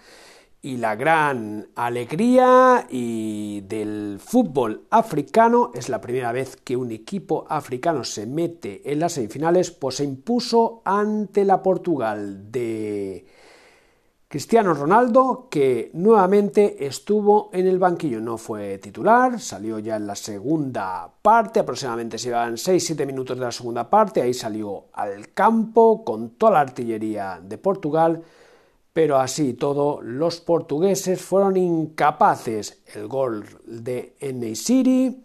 y 0.67 0.79
la 0.79 0.97
gran 0.97 1.69
alegría 1.77 2.89
y 2.91 3.61
del 3.61 4.19
fútbol 4.19 4.83
africano 4.91 5.71
es 5.75 5.89
la 5.89 6.01
primera 6.01 6.33
vez 6.33 6.57
que 6.57 6.77
un 6.77 6.91
equipo 6.91 7.47
africano 7.49 8.03
se 8.03 8.27
mete 8.27 8.83
en 8.91 8.99
las 8.99 9.13
semifinales, 9.13 9.71
pues 9.71 9.95
se 9.95 10.05
impuso 10.05 10.83
ante 10.85 11.45
la 11.45 11.63
Portugal 11.63 12.51
de 12.51 13.27
Cristiano 14.29 14.75
Ronaldo, 14.75 15.47
que 15.49 15.93
nuevamente 15.95 16.85
estuvo 16.85 17.49
en 17.53 17.69
el 17.69 17.79
banquillo, 17.79 18.21
no 18.21 18.37
fue 18.37 18.79
titular, 18.79 19.39
salió 19.39 19.79
ya 19.79 19.95
en 19.95 20.07
la 20.09 20.17
segunda 20.17 21.09
parte, 21.23 21.61
aproximadamente 21.61 22.19
se 22.19 22.31
iban 22.31 22.55
6-7 22.55 23.07
minutos 23.07 23.39
de 23.39 23.45
la 23.45 23.53
segunda 23.53 23.89
parte, 23.89 24.21
ahí 24.21 24.35
salió 24.35 24.87
al 24.95 25.33
campo 25.33 26.05
con 26.05 26.31
toda 26.31 26.55
la 26.55 26.61
artillería 26.61 27.41
de 27.41 27.57
Portugal, 27.57 28.21
pero 28.93 29.19
así 29.19 29.55
todo 29.55 30.01
los 30.03 30.41
portugueses 30.41 31.23
fueron 31.23 31.57
incapaces. 31.57 32.83
El 32.95 33.07
gol 33.07 33.45
de 33.65 34.17
City 34.57 35.23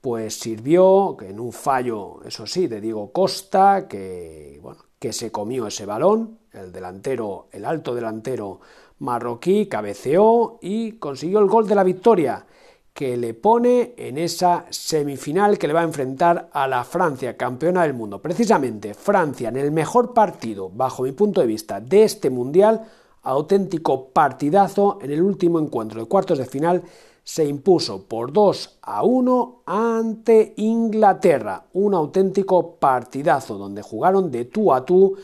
pues 0.00 0.40
sirvió 0.40 1.16
en 1.20 1.38
un 1.38 1.52
fallo, 1.52 2.20
eso 2.24 2.48
sí, 2.48 2.66
de 2.66 2.80
Diego 2.80 3.12
Costa, 3.12 3.86
que, 3.86 4.58
bueno, 4.60 4.82
que 4.98 5.12
se 5.12 5.30
comió 5.30 5.68
ese 5.68 5.86
balón, 5.86 6.40
el 6.54 6.72
delantero, 6.72 7.48
el 7.52 7.64
alto 7.64 7.94
delantero 7.94 8.60
marroquí 9.00 9.66
cabeceó 9.66 10.58
y 10.62 10.92
consiguió 10.92 11.40
el 11.40 11.46
gol 11.46 11.66
de 11.66 11.74
la 11.74 11.84
victoria 11.84 12.46
que 12.94 13.16
le 13.16 13.34
pone 13.34 13.94
en 13.96 14.18
esa 14.18 14.66
semifinal 14.70 15.58
que 15.58 15.66
le 15.66 15.74
va 15.74 15.80
a 15.80 15.84
enfrentar 15.84 16.48
a 16.52 16.68
la 16.68 16.84
Francia, 16.84 17.36
campeona 17.36 17.82
del 17.82 17.92
mundo. 17.92 18.22
Precisamente 18.22 18.94
Francia 18.94 19.48
en 19.48 19.56
el 19.56 19.72
mejor 19.72 20.14
partido, 20.14 20.70
bajo 20.72 21.02
mi 21.02 21.10
punto 21.10 21.40
de 21.40 21.48
vista, 21.48 21.80
de 21.80 22.04
este 22.04 22.30
mundial, 22.30 22.82
auténtico 23.24 24.10
partidazo 24.10 24.98
en 25.02 25.10
el 25.10 25.22
último 25.22 25.58
encuentro 25.58 26.00
de 26.00 26.06
cuartos 26.06 26.38
de 26.38 26.46
final, 26.46 26.82
se 27.24 27.44
impuso 27.44 28.04
por 28.04 28.32
2 28.32 28.78
a 28.82 29.02
1 29.02 29.62
ante 29.66 30.54
Inglaterra. 30.58 31.64
Un 31.72 31.94
auténtico 31.94 32.76
partidazo 32.76 33.56
donde 33.56 33.82
jugaron 33.82 34.30
de 34.30 34.44
tú 34.44 34.72
a 34.72 34.84
tú, 34.84 35.16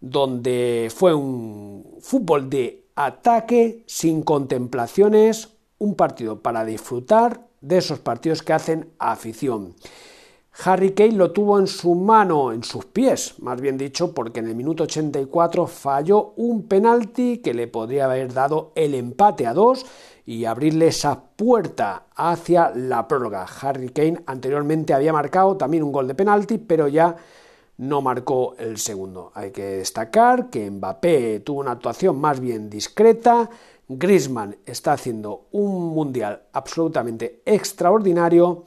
donde 0.00 0.90
fue 0.94 1.14
un 1.14 1.96
fútbol 2.00 2.48
de 2.48 2.84
ataque 2.94 3.84
sin 3.86 4.22
contemplaciones, 4.22 5.56
un 5.78 5.94
partido 5.94 6.40
para 6.40 6.64
disfrutar 6.64 7.46
de 7.60 7.78
esos 7.78 7.98
partidos 7.98 8.42
que 8.42 8.52
hacen 8.52 8.90
afición. 8.98 9.74
Harry 10.64 10.92
Kane 10.92 11.12
lo 11.12 11.30
tuvo 11.30 11.60
en 11.60 11.68
su 11.68 11.94
mano, 11.94 12.52
en 12.52 12.64
sus 12.64 12.84
pies, 12.84 13.36
más 13.38 13.60
bien 13.60 13.78
dicho, 13.78 14.12
porque 14.12 14.40
en 14.40 14.48
el 14.48 14.56
minuto 14.56 14.84
84 14.84 15.68
falló 15.68 16.32
un 16.36 16.66
penalti 16.66 17.38
que 17.38 17.54
le 17.54 17.68
podría 17.68 18.06
haber 18.06 18.32
dado 18.32 18.72
el 18.74 18.94
empate 18.94 19.46
a 19.46 19.54
dos 19.54 19.86
y 20.26 20.46
abrirle 20.46 20.88
esa 20.88 21.22
puerta 21.36 22.06
hacia 22.16 22.72
la 22.74 23.06
prórroga. 23.06 23.46
Harry 23.62 23.90
Kane 23.90 24.22
anteriormente 24.26 24.94
había 24.94 25.12
marcado 25.12 25.56
también 25.56 25.84
un 25.84 25.92
gol 25.92 26.08
de 26.08 26.16
penalti, 26.16 26.58
pero 26.58 26.88
ya 26.88 27.14
no 27.78 28.02
marcó 28.02 28.54
el 28.58 28.78
segundo. 28.78 29.32
Hay 29.34 29.50
que 29.50 29.64
destacar 29.64 30.50
que 30.50 30.70
Mbappé 30.70 31.40
tuvo 31.40 31.60
una 31.60 31.72
actuación 31.72 32.20
más 32.20 32.40
bien 32.40 32.68
discreta, 32.68 33.48
Griezmann 33.88 34.56
está 34.66 34.92
haciendo 34.92 35.46
un 35.52 35.94
mundial 35.94 36.42
absolutamente 36.52 37.40
extraordinario 37.46 38.64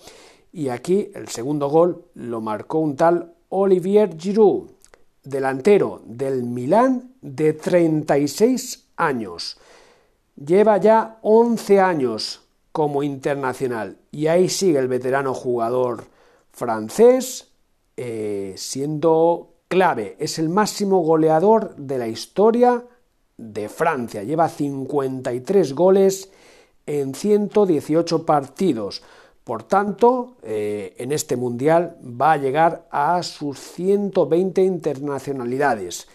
y 0.52 0.69
aquí 0.69 1.12
el 1.13 1.28
segundo 1.28 1.69
gol 1.69 2.06
lo 2.15 2.41
marcó 2.41 2.80
un 2.80 2.95
tal 2.95 3.34
Olivier 3.50 4.17
Giroud, 4.17 4.71
delantero 5.24 6.02
del 6.06 6.43
Milán 6.43 7.12
de 7.21 7.54
36 7.54 8.88
años. 8.95 9.58
Lleva 10.36 10.78
ya 10.78 11.19
11 11.21 11.80
años 11.80 12.41
como 12.71 13.04
internacional 13.04 13.97
y 14.12 14.28
ahí 14.28 14.50
sigue 14.50 14.80
el 14.80 14.88
veterano 14.88 15.34
jugador 15.34 16.06
francés 16.52 17.51
eh, 18.04 18.56
siendo 18.58 19.58
clave. 19.68 20.16
Es 20.18 20.40
el 20.40 20.50
máximo 20.50 21.02
goleador 21.02 21.76
de 21.76 22.00
la 22.00 22.08
historia 22.08 22.84
de 23.38 23.70
Francia. 23.70 24.24
Lleva 24.24 24.50
53 24.50 25.76
goles 25.76 26.32
en 26.88 27.14
118 27.14 28.26
partidos. 28.26 29.04
Por 29.44 29.62
tanto, 29.62 30.38
eh, 30.42 30.96
en 30.98 31.12
este 31.12 31.36
Mundial 31.36 31.96
va 32.04 32.32
a 32.32 32.38
llegar 32.38 32.88
a 32.90 33.22
sus 33.22 33.60
120 33.60 34.64
internacionalidades. 34.64 36.08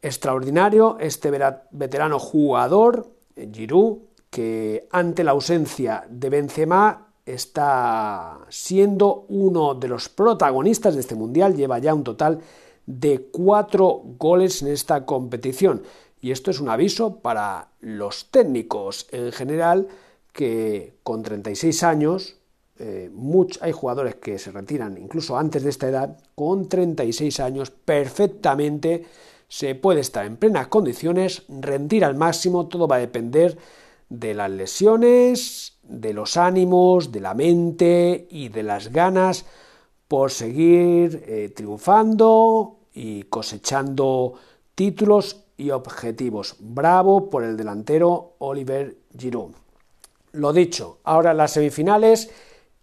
Extraordinario 0.00 0.96
este 1.00 1.32
veterano 1.72 2.20
jugador, 2.20 3.08
Giroud, 3.34 3.98
que 4.30 4.86
ante 4.92 5.24
la 5.24 5.32
ausencia 5.32 6.04
de 6.08 6.30
Benzema 6.30 7.05
está 7.26 8.38
siendo 8.48 9.26
uno 9.28 9.74
de 9.74 9.88
los 9.88 10.08
protagonistas 10.08 10.94
de 10.94 11.00
este 11.00 11.16
Mundial, 11.16 11.56
lleva 11.56 11.78
ya 11.78 11.92
un 11.92 12.04
total 12.04 12.40
de 12.86 13.28
cuatro 13.32 14.02
goles 14.16 14.62
en 14.62 14.68
esta 14.68 15.04
competición. 15.04 15.82
Y 16.20 16.30
esto 16.30 16.50
es 16.50 16.60
un 16.60 16.68
aviso 16.68 17.16
para 17.16 17.68
los 17.80 18.30
técnicos 18.30 19.08
en 19.10 19.32
general 19.32 19.88
que 20.32 20.94
con 21.02 21.22
36 21.22 21.82
años 21.82 22.36
eh, 22.78 23.10
hay 23.60 23.72
jugadores 23.72 24.16
que 24.16 24.38
se 24.38 24.52
retiran 24.52 24.98
incluso 24.98 25.36
antes 25.36 25.62
de 25.64 25.70
esta 25.70 25.88
edad, 25.88 26.18
con 26.34 26.68
36 26.68 27.40
años, 27.40 27.70
perfectamente 27.70 29.04
se 29.48 29.74
puede 29.74 30.00
estar 30.00 30.26
en 30.26 30.36
plenas 30.36 30.68
condiciones, 30.68 31.44
rendir 31.48 32.04
al 32.04 32.16
máximo, 32.16 32.66
todo 32.66 32.86
va 32.86 32.96
a 32.96 33.00
depender 33.00 33.56
de 34.08 34.34
las 34.34 34.50
lesiones, 34.50 35.75
de 35.88 36.12
los 36.12 36.36
ánimos, 36.36 37.12
de 37.12 37.20
la 37.20 37.34
mente 37.34 38.26
y 38.30 38.48
de 38.48 38.62
las 38.62 38.92
ganas 38.92 39.46
por 40.08 40.30
seguir 40.30 41.24
eh, 41.26 41.52
triunfando 41.54 42.76
y 42.92 43.24
cosechando 43.24 44.34
títulos 44.74 45.44
y 45.56 45.70
objetivos. 45.70 46.56
Bravo 46.58 47.30
por 47.30 47.44
el 47.44 47.56
delantero 47.56 48.34
Oliver 48.38 48.96
Giroud. 49.18 49.52
Lo 50.32 50.52
dicho, 50.52 50.98
ahora 51.04 51.34
las 51.34 51.52
semifinales 51.52 52.30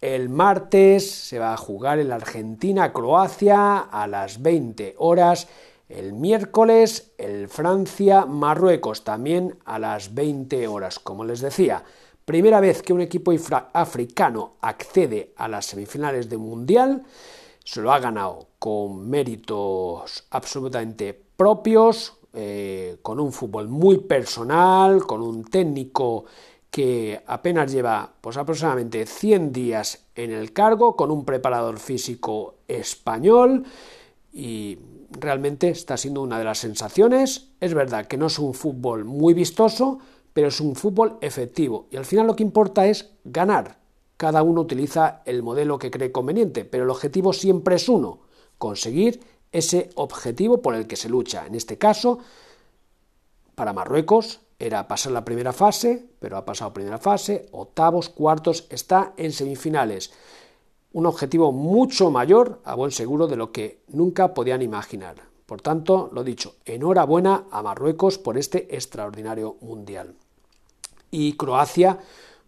el 0.04 0.28
martes 0.28 1.10
se 1.10 1.38
va 1.38 1.54
a 1.54 1.56
jugar 1.56 1.98
en 1.98 2.10
la 2.10 2.16
Argentina-Croacia 2.16 3.78
a 3.78 4.06
las 4.06 4.42
20 4.42 4.96
horas. 4.98 5.48
El 5.88 6.12
miércoles 6.12 7.14
el 7.16 7.48
Francia-Marruecos 7.48 9.02
también 9.02 9.56
a 9.64 9.78
las 9.78 10.12
20 10.12 10.68
horas. 10.68 10.98
Como 10.98 11.24
les 11.24 11.40
decía, 11.40 11.84
primera 12.24 12.60
vez 12.60 12.82
que 12.82 12.92
un 12.92 13.00
equipo 13.00 13.32
africano 13.72 14.54
accede 14.60 15.32
a 15.36 15.48
las 15.48 15.66
semifinales 15.66 16.28
de 16.28 16.38
Mundial. 16.38 17.04
Se 17.64 17.80
lo 17.80 17.92
ha 17.92 17.98
ganado 17.98 18.48
con 18.58 19.08
méritos 19.08 20.26
absolutamente 20.30 21.18
propios, 21.36 22.14
eh, 22.32 22.98
con 23.02 23.20
un 23.20 23.32
fútbol 23.32 23.68
muy 23.68 23.98
personal, 23.98 25.06
con 25.06 25.22
un 25.22 25.44
técnico 25.44 26.24
que 26.70 27.22
apenas 27.26 27.70
lleva 27.70 28.12
pues 28.20 28.36
aproximadamente 28.36 29.06
100 29.06 29.52
días 29.52 30.06
en 30.16 30.32
el 30.32 30.52
cargo 30.52 30.96
con 30.96 31.12
un 31.12 31.24
preparador 31.24 31.78
físico 31.78 32.56
español 32.66 33.64
y 34.32 34.78
realmente 35.12 35.68
está 35.68 35.96
siendo 35.96 36.22
una 36.22 36.38
de 36.38 36.44
las 36.44 36.58
sensaciones. 36.58 37.50
Es 37.60 37.74
verdad 37.74 38.06
que 38.06 38.16
no 38.16 38.26
es 38.26 38.40
un 38.40 38.54
fútbol 38.54 39.04
muy 39.04 39.34
vistoso, 39.34 40.00
pero 40.34 40.48
es 40.48 40.60
un 40.60 40.76
fútbol 40.76 41.16
efectivo 41.22 41.86
y 41.90 41.96
al 41.96 42.04
final 42.04 42.26
lo 42.26 42.36
que 42.36 42.42
importa 42.42 42.86
es 42.86 43.12
ganar. 43.24 43.78
Cada 44.18 44.42
uno 44.42 44.60
utiliza 44.60 45.22
el 45.24 45.42
modelo 45.42 45.78
que 45.78 45.90
cree 45.90 46.12
conveniente, 46.12 46.64
pero 46.64 46.84
el 46.84 46.90
objetivo 46.90 47.32
siempre 47.32 47.76
es 47.76 47.88
uno, 47.88 48.20
conseguir 48.58 49.20
ese 49.50 49.90
objetivo 49.94 50.60
por 50.60 50.74
el 50.74 50.86
que 50.86 50.96
se 50.96 51.08
lucha. 51.08 51.46
En 51.46 51.54
este 51.54 51.78
caso, 51.78 52.18
para 53.54 53.72
Marruecos, 53.72 54.40
era 54.58 54.86
pasar 54.88 55.12
la 55.12 55.24
primera 55.24 55.52
fase, 55.52 56.04
pero 56.20 56.36
ha 56.36 56.44
pasado 56.44 56.72
primera 56.72 56.98
fase, 56.98 57.48
octavos, 57.52 58.08
cuartos, 58.08 58.66
está 58.70 59.14
en 59.16 59.32
semifinales. 59.32 60.12
Un 60.92 61.06
objetivo 61.06 61.52
mucho 61.52 62.10
mayor, 62.10 62.60
a 62.64 62.74
buen 62.74 62.90
seguro, 62.90 63.26
de 63.26 63.36
lo 63.36 63.52
que 63.52 63.82
nunca 63.88 64.32
podían 64.32 64.62
imaginar. 64.62 65.16
Por 65.46 65.60
tanto, 65.60 66.08
lo 66.12 66.24
dicho, 66.24 66.54
enhorabuena 66.64 67.44
a 67.50 67.62
Marruecos 67.62 68.18
por 68.18 68.38
este 68.38 68.74
extraordinario 68.74 69.56
mundial. 69.60 70.14
Y 71.16 71.34
Croacia, 71.34 72.00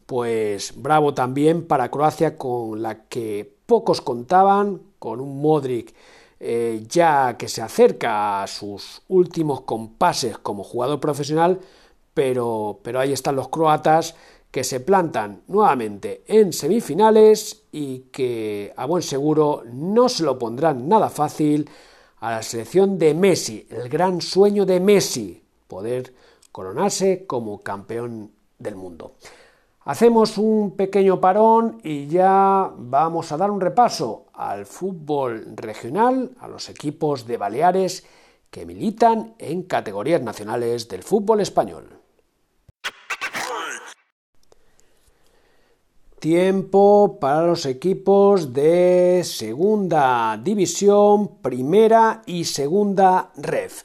pues 0.06 0.72
bravo 0.74 1.14
también 1.14 1.68
para 1.68 1.88
Croacia 1.88 2.36
con 2.36 2.82
la 2.82 3.04
que 3.04 3.48
pocos 3.64 4.00
contaban, 4.00 4.82
con 4.98 5.20
un 5.20 5.40
Modric 5.40 5.94
eh, 6.40 6.84
ya 6.88 7.36
que 7.38 7.46
se 7.46 7.62
acerca 7.62 8.42
a 8.42 8.46
sus 8.48 9.02
últimos 9.06 9.60
compases 9.60 10.36
como 10.38 10.64
jugador 10.64 10.98
profesional, 10.98 11.60
pero, 12.12 12.80
pero 12.82 12.98
ahí 12.98 13.12
están 13.12 13.36
los 13.36 13.50
croatas 13.50 14.16
que 14.50 14.64
se 14.64 14.80
plantan 14.80 15.42
nuevamente 15.46 16.24
en 16.26 16.52
semifinales 16.52 17.62
y 17.70 18.00
que 18.10 18.74
a 18.76 18.84
buen 18.86 19.04
seguro 19.04 19.62
no 19.72 20.08
se 20.08 20.24
lo 20.24 20.40
pondrán 20.40 20.88
nada 20.88 21.08
fácil 21.08 21.70
a 22.18 22.32
la 22.32 22.42
selección 22.42 22.98
de 22.98 23.14
Messi, 23.14 23.64
el 23.70 23.88
gran 23.88 24.20
sueño 24.20 24.66
de 24.66 24.80
Messi, 24.80 25.42
poder 25.68 26.12
coronarse 26.50 27.26
como 27.26 27.60
campeón 27.60 28.32
del 28.58 28.76
mundo. 28.76 29.14
Hacemos 29.86 30.36
un 30.36 30.72
pequeño 30.72 31.20
parón 31.20 31.78
y 31.84 32.08
ya 32.08 32.72
vamos 32.76 33.30
a 33.30 33.36
dar 33.36 33.52
un 33.52 33.60
repaso 33.60 34.26
al 34.34 34.66
fútbol 34.66 35.54
regional, 35.54 36.32
a 36.40 36.48
los 36.48 36.68
equipos 36.68 37.26
de 37.26 37.36
Baleares 37.36 38.04
que 38.50 38.66
militan 38.66 39.34
en 39.38 39.62
categorías 39.62 40.22
nacionales 40.22 40.88
del 40.88 41.04
fútbol 41.04 41.40
español. 41.40 42.00
Tiempo 46.18 47.18
para 47.20 47.46
los 47.46 47.66
equipos 47.66 48.52
de 48.52 49.22
segunda 49.24 50.36
división, 50.42 51.36
primera 51.42 52.22
y 52.26 52.44
segunda 52.44 53.30
ref. 53.36 53.84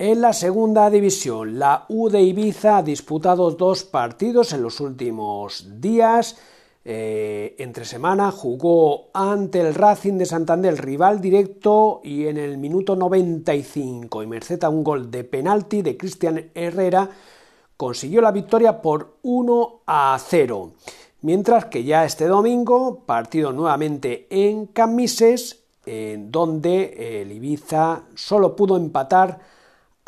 En 0.00 0.20
la 0.20 0.32
segunda 0.32 0.90
división, 0.90 1.58
la 1.58 1.84
U 1.88 2.08
de 2.08 2.22
Ibiza 2.22 2.76
ha 2.76 2.82
disputado 2.84 3.50
dos 3.50 3.82
partidos 3.82 4.52
en 4.52 4.62
los 4.62 4.78
últimos 4.78 5.80
días. 5.80 6.36
Eh, 6.84 7.56
entre 7.58 7.84
semana 7.84 8.30
jugó 8.30 9.08
ante 9.12 9.60
el 9.60 9.74
Racing 9.74 10.16
de 10.16 10.24
Santander, 10.24 10.80
rival 10.80 11.20
directo, 11.20 12.00
y 12.04 12.28
en 12.28 12.36
el 12.36 12.58
minuto 12.58 12.94
95, 12.94 14.22
y 14.22 14.26
merced 14.28 14.62
a 14.62 14.68
un 14.68 14.84
gol 14.84 15.10
de 15.10 15.24
penalti 15.24 15.82
de 15.82 15.96
Cristian 15.96 16.48
Herrera, 16.54 17.10
consiguió 17.76 18.20
la 18.20 18.30
victoria 18.30 18.80
por 18.80 19.16
1 19.22 19.80
a 19.84 20.16
0. 20.24 20.74
Mientras 21.22 21.64
que 21.64 21.82
ya 21.82 22.04
este 22.04 22.28
domingo, 22.28 23.00
partido 23.04 23.52
nuevamente 23.52 24.28
en 24.30 24.66
Camises, 24.66 25.64
en 25.84 26.30
donde 26.30 27.20
el 27.20 27.32
Ibiza 27.32 28.04
solo 28.14 28.54
pudo 28.54 28.76
empatar 28.76 29.57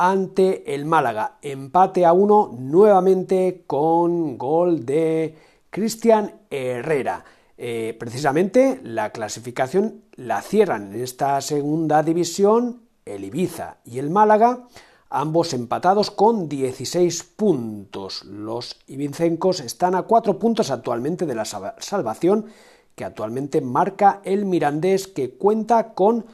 ante 0.02 0.74
el 0.74 0.86
Málaga. 0.86 1.36
Empate 1.42 2.06
a 2.06 2.14
uno 2.14 2.56
nuevamente 2.58 3.64
con 3.66 4.38
gol 4.38 4.86
de 4.86 5.36
Cristian 5.68 6.40
Herrera. 6.48 7.22
Eh, 7.58 7.94
precisamente 8.00 8.80
la 8.82 9.10
clasificación 9.10 10.04
la 10.14 10.40
cierran 10.40 10.94
en 10.94 11.02
esta 11.02 11.38
segunda 11.42 12.02
división 12.02 12.80
el 13.04 13.24
Ibiza 13.24 13.76
y 13.84 13.98
el 13.98 14.08
Málaga, 14.08 14.68
ambos 15.10 15.52
empatados 15.52 16.10
con 16.10 16.48
16 16.48 17.22
puntos. 17.36 18.24
Los 18.24 18.80
ibicencos 18.86 19.60
están 19.60 19.94
a 19.94 20.04
4 20.04 20.38
puntos 20.38 20.70
actualmente 20.70 21.26
de 21.26 21.34
la 21.34 21.44
salvación 21.44 22.46
que 22.94 23.04
actualmente 23.04 23.60
marca 23.60 24.22
el 24.24 24.46
Mirandés 24.46 25.08
que 25.08 25.32
cuenta 25.32 25.92
con 25.92 26.24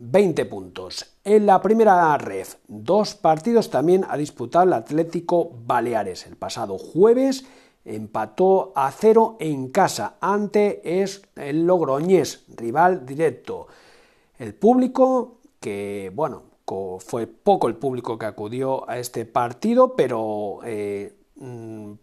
20 0.00 0.44
puntos. 0.46 1.18
En 1.24 1.44
la 1.44 1.60
primera 1.60 2.16
ref, 2.18 2.54
dos 2.68 3.16
partidos 3.16 3.68
también 3.68 4.04
ha 4.08 4.16
disputado 4.16 4.64
el 4.64 4.72
Atlético 4.72 5.50
Baleares. 5.66 6.26
El 6.26 6.36
pasado 6.36 6.78
jueves 6.78 7.44
empató 7.84 8.72
a 8.76 8.92
cero 8.92 9.36
en 9.40 9.70
casa 9.70 10.16
ante 10.20 11.02
es 11.02 11.22
el 11.34 11.66
Logroñés, 11.66 12.44
rival 12.56 13.04
directo. 13.04 13.66
El 14.38 14.54
público, 14.54 15.38
que 15.58 16.12
bueno, 16.14 16.44
fue 17.00 17.26
poco 17.26 17.66
el 17.66 17.74
público 17.74 18.16
que 18.16 18.26
acudió 18.26 18.88
a 18.88 18.98
este 18.98 19.24
partido, 19.24 19.96
pero 19.96 20.60
eh, 20.64 21.17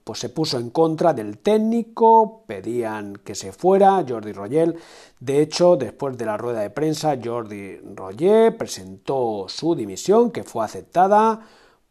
pues 0.03 0.19
se 0.19 0.29
puso 0.29 0.57
en 0.57 0.69
contra 0.69 1.13
del 1.13 1.39
técnico, 1.39 2.43
pedían 2.47 3.17
que 3.17 3.35
se 3.35 3.51
fuera 3.51 4.05
Jordi 4.07 4.31
Royel. 4.31 4.77
De 5.19 5.41
hecho, 5.41 5.75
después 5.75 6.17
de 6.17 6.25
la 6.25 6.37
rueda 6.37 6.61
de 6.61 6.69
prensa, 6.69 7.17
Jordi 7.21 7.77
Royer 7.95 8.55
presentó 8.55 9.45
su 9.49 9.75
dimisión, 9.75 10.31
que 10.31 10.43
fue 10.43 10.63
aceptada 10.63 11.41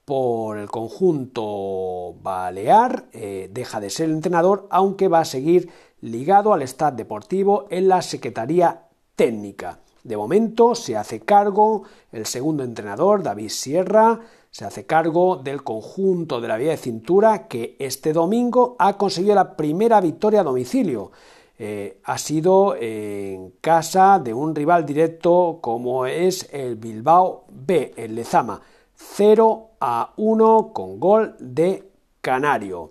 por 0.04 0.56
el 0.58 0.70
conjunto 0.70 2.14
balear. 2.22 3.08
Eh, 3.12 3.50
deja 3.52 3.80
de 3.80 3.90
ser 3.90 4.08
entrenador, 4.08 4.66
aunque 4.70 5.08
va 5.08 5.20
a 5.20 5.24
seguir 5.26 5.70
ligado 6.00 6.54
al 6.54 6.62
Estado 6.62 6.96
Deportivo 6.96 7.66
en 7.70 7.88
la 7.88 8.00
Secretaría 8.00 8.88
Técnica. 9.16 9.80
De 10.02 10.16
momento 10.16 10.74
se 10.74 10.96
hace 10.96 11.20
cargo 11.20 11.84
el 12.12 12.26
segundo 12.26 12.62
entrenador, 12.62 13.22
David 13.22 13.48
Sierra, 13.48 14.20
se 14.54 14.64
hace 14.64 14.86
cargo 14.86 15.34
del 15.34 15.64
conjunto 15.64 16.40
de 16.40 16.46
la 16.46 16.56
vía 16.56 16.70
de 16.70 16.76
cintura 16.76 17.48
que 17.48 17.74
este 17.80 18.12
domingo 18.12 18.76
ha 18.78 18.96
conseguido 18.96 19.34
la 19.34 19.56
primera 19.56 20.00
victoria 20.00 20.42
a 20.42 20.44
domicilio. 20.44 21.10
Eh, 21.58 21.98
ha 22.04 22.16
sido 22.18 22.76
en 22.76 23.54
casa 23.60 24.20
de 24.20 24.32
un 24.32 24.54
rival 24.54 24.86
directo 24.86 25.58
como 25.60 26.06
es 26.06 26.48
el 26.52 26.76
Bilbao 26.76 27.46
B, 27.50 27.94
el 27.96 28.14
Lezama, 28.14 28.62
0 28.94 29.70
a 29.80 30.12
1 30.18 30.70
con 30.72 31.00
gol 31.00 31.34
de 31.40 31.90
Canario. 32.20 32.90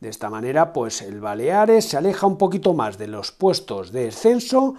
De 0.00 0.08
esta 0.08 0.30
manera, 0.30 0.72
pues 0.72 1.02
el 1.02 1.20
Baleares 1.20 1.84
se 1.84 1.98
aleja 1.98 2.26
un 2.26 2.38
poquito 2.38 2.72
más 2.72 2.96
de 2.96 3.08
los 3.08 3.32
puestos 3.32 3.92
de 3.92 4.04
descenso 4.04 4.76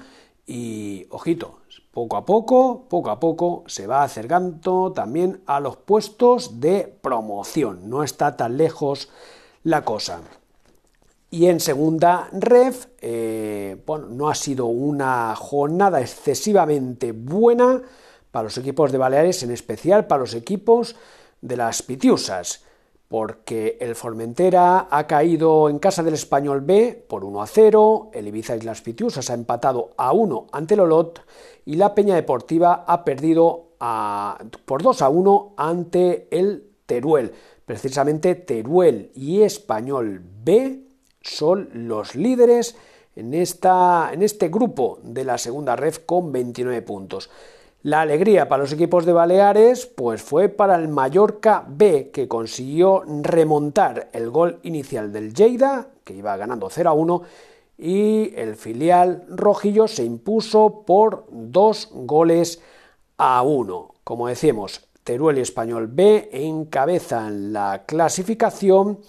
y, 0.47 1.05
ojito, 1.11 1.59
poco 1.93 2.17
a 2.17 2.25
poco, 2.25 2.87
poco 2.89 3.11
a 3.11 3.19
poco, 3.19 3.63
se 3.67 3.85
va 3.85 4.03
acercando 4.03 4.91
también 4.91 5.41
a 5.45 5.59
los 5.59 5.77
puestos 5.77 6.59
de 6.59 6.91
promoción. 7.01 7.87
No 7.87 8.03
está 8.03 8.35
tan 8.35 8.57
lejos 8.57 9.09
la 9.63 9.85
cosa. 9.85 10.21
Y 11.29 11.47
en 11.47 11.59
segunda 11.59 12.29
ref, 12.31 12.87
eh, 12.99 13.81
bueno, 13.85 14.07
no 14.07 14.29
ha 14.29 14.35
sido 14.35 14.65
una 14.65 15.35
jornada 15.35 16.01
excesivamente 16.01 17.11
buena 17.11 17.81
para 18.31 18.45
los 18.45 18.57
equipos 18.57 18.91
de 18.91 18.97
Baleares, 18.97 19.43
en 19.43 19.51
especial 19.51 20.07
para 20.07 20.21
los 20.21 20.33
equipos 20.33 20.95
de 21.41 21.57
las 21.57 21.83
Pitiusas 21.83 22.62
porque 23.13 23.77
el 23.79 23.93
Formentera 23.93 24.87
ha 24.89 25.05
caído 25.05 25.69
en 25.69 25.77
casa 25.77 26.01
del 26.01 26.15
Español 26.15 26.61
B 26.61 27.05
por 27.07 27.23
1 27.23 27.43
a 27.43 27.45
0, 27.45 28.09
el 28.11 28.27
Ibiza 28.27 28.55
Islas 28.55 28.81
Pitiusas 28.81 29.29
ha 29.29 29.35
empatado 29.35 29.91
a 29.97 30.13
1 30.13 30.47
ante 30.51 30.73
el 30.73 30.79
Olot 30.79 31.21
y 31.63 31.75
la 31.75 31.93
Peña 31.93 32.15
Deportiva 32.15 32.85
ha 32.87 33.05
perdido 33.05 33.75
por 34.65 34.81
2 34.81 35.01
a 35.03 35.09
1 35.09 35.53
ante 35.57 36.27
el 36.31 36.71
Teruel. 36.87 37.33
Precisamente 37.67 38.33
Teruel 38.33 39.11
y 39.13 39.43
Español 39.43 40.19
B 40.43 40.81
son 41.21 41.69
los 41.71 42.15
líderes 42.15 42.75
en, 43.15 43.35
esta, 43.35 44.09
en 44.11 44.23
este 44.23 44.49
grupo 44.49 44.97
de 45.03 45.23
la 45.23 45.37
segunda 45.37 45.75
red 45.75 45.93
con 46.07 46.31
29 46.31 46.81
puntos. 46.81 47.29
La 47.83 47.99
alegría 47.99 48.47
para 48.47 48.63
los 48.63 48.71
equipos 48.71 49.05
de 49.05 49.11
Baleares 49.11 49.85
pues 49.87 50.21
fue 50.21 50.47
para 50.47 50.75
el 50.75 50.87
Mallorca 50.87 51.65
B 51.67 52.11
que 52.13 52.29
consiguió 52.29 53.03
remontar 53.05 54.07
el 54.13 54.29
gol 54.29 54.59
inicial 54.63 55.11
del 55.11 55.33
Lleida 55.33 55.89
que 56.05 56.13
iba 56.13 56.37
ganando 56.37 56.69
0 56.69 56.89
a 56.89 56.93
1 56.93 57.21
y 57.77 58.33
el 58.37 58.55
filial 58.55 59.25
rojillo 59.27 59.89
se 59.89 60.05
impuso 60.05 60.83
por 60.87 61.25
dos 61.29 61.89
goles 61.91 62.61
a 63.17 63.41
1. 63.41 63.95
Como 64.05 64.29
decimos, 64.29 64.87
Teruel 65.03 65.39
y 65.39 65.41
Español 65.41 65.87
B 65.87 66.29
encabezan 66.31 67.51
la 67.51 67.83
clasificación. 67.85 68.99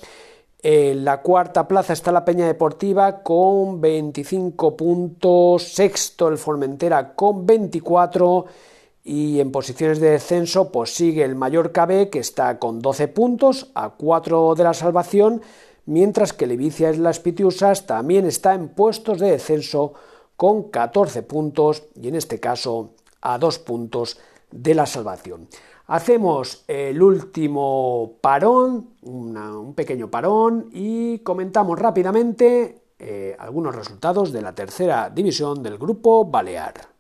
En 0.67 1.05
la 1.05 1.21
cuarta 1.21 1.69
plaza 1.69 1.93
está 1.93 2.11
la 2.11 2.25
Peña 2.25 2.47
Deportiva 2.47 3.23
con 3.23 3.83
25 3.83 4.75
puntos, 4.75 5.75
sexto 5.75 6.27
el 6.29 6.39
Formentera 6.39 7.15
con 7.15 7.45
24 7.45 8.47
y 9.05 9.41
en 9.41 9.53
posiciones 9.53 10.01
de 10.01 10.13
descenso 10.13 10.73
pues 10.73 10.95
sigue 10.95 11.23
el 11.23 11.35
Mallorca 11.35 11.85
B 11.85 12.09
que 12.09 12.21
está 12.21 12.59
con 12.59 12.81
12 12.81 13.09
puntos 13.09 13.73
a 13.75 13.91
4 13.91 14.55
de 14.55 14.65
la 14.65 14.73
salvación, 14.73 15.43
mientras 15.85 16.33
que 16.33 16.47
el 16.47 16.53
Ibiza 16.53 16.93
Las 16.93 17.21
Pitiusas 17.21 17.85
también 17.85 18.25
está 18.25 18.55
en 18.55 18.71
puestos 18.71 19.19
de 19.19 19.33
descenso 19.33 19.93
con 20.35 20.71
14 20.71 21.25
puntos 21.25 21.83
y 21.95 22.09
en 22.09 22.15
este 22.15 22.41
caso 22.41 22.95
a 23.21 23.37
2 23.37 23.59
puntos 23.59 24.17
de 24.51 24.75
la 24.75 24.87
salvación. 24.87 25.47
Hacemos 25.87 26.65
el 26.67 27.03
último 27.03 28.17
parón, 28.23 28.95
un 29.03 29.75
pequeño 29.77 30.11
parón 30.11 30.71
y 30.73 31.19
comentamos 31.19 31.79
rápidamente 31.79 32.85
eh, 32.99 33.37
algunos 33.39 33.75
resultados 33.75 34.33
de 34.33 34.41
la 34.41 34.55
tercera 34.55 35.11
división 35.11 35.63
del 35.63 35.77
grupo 35.77 36.25
Balear. 36.25 36.95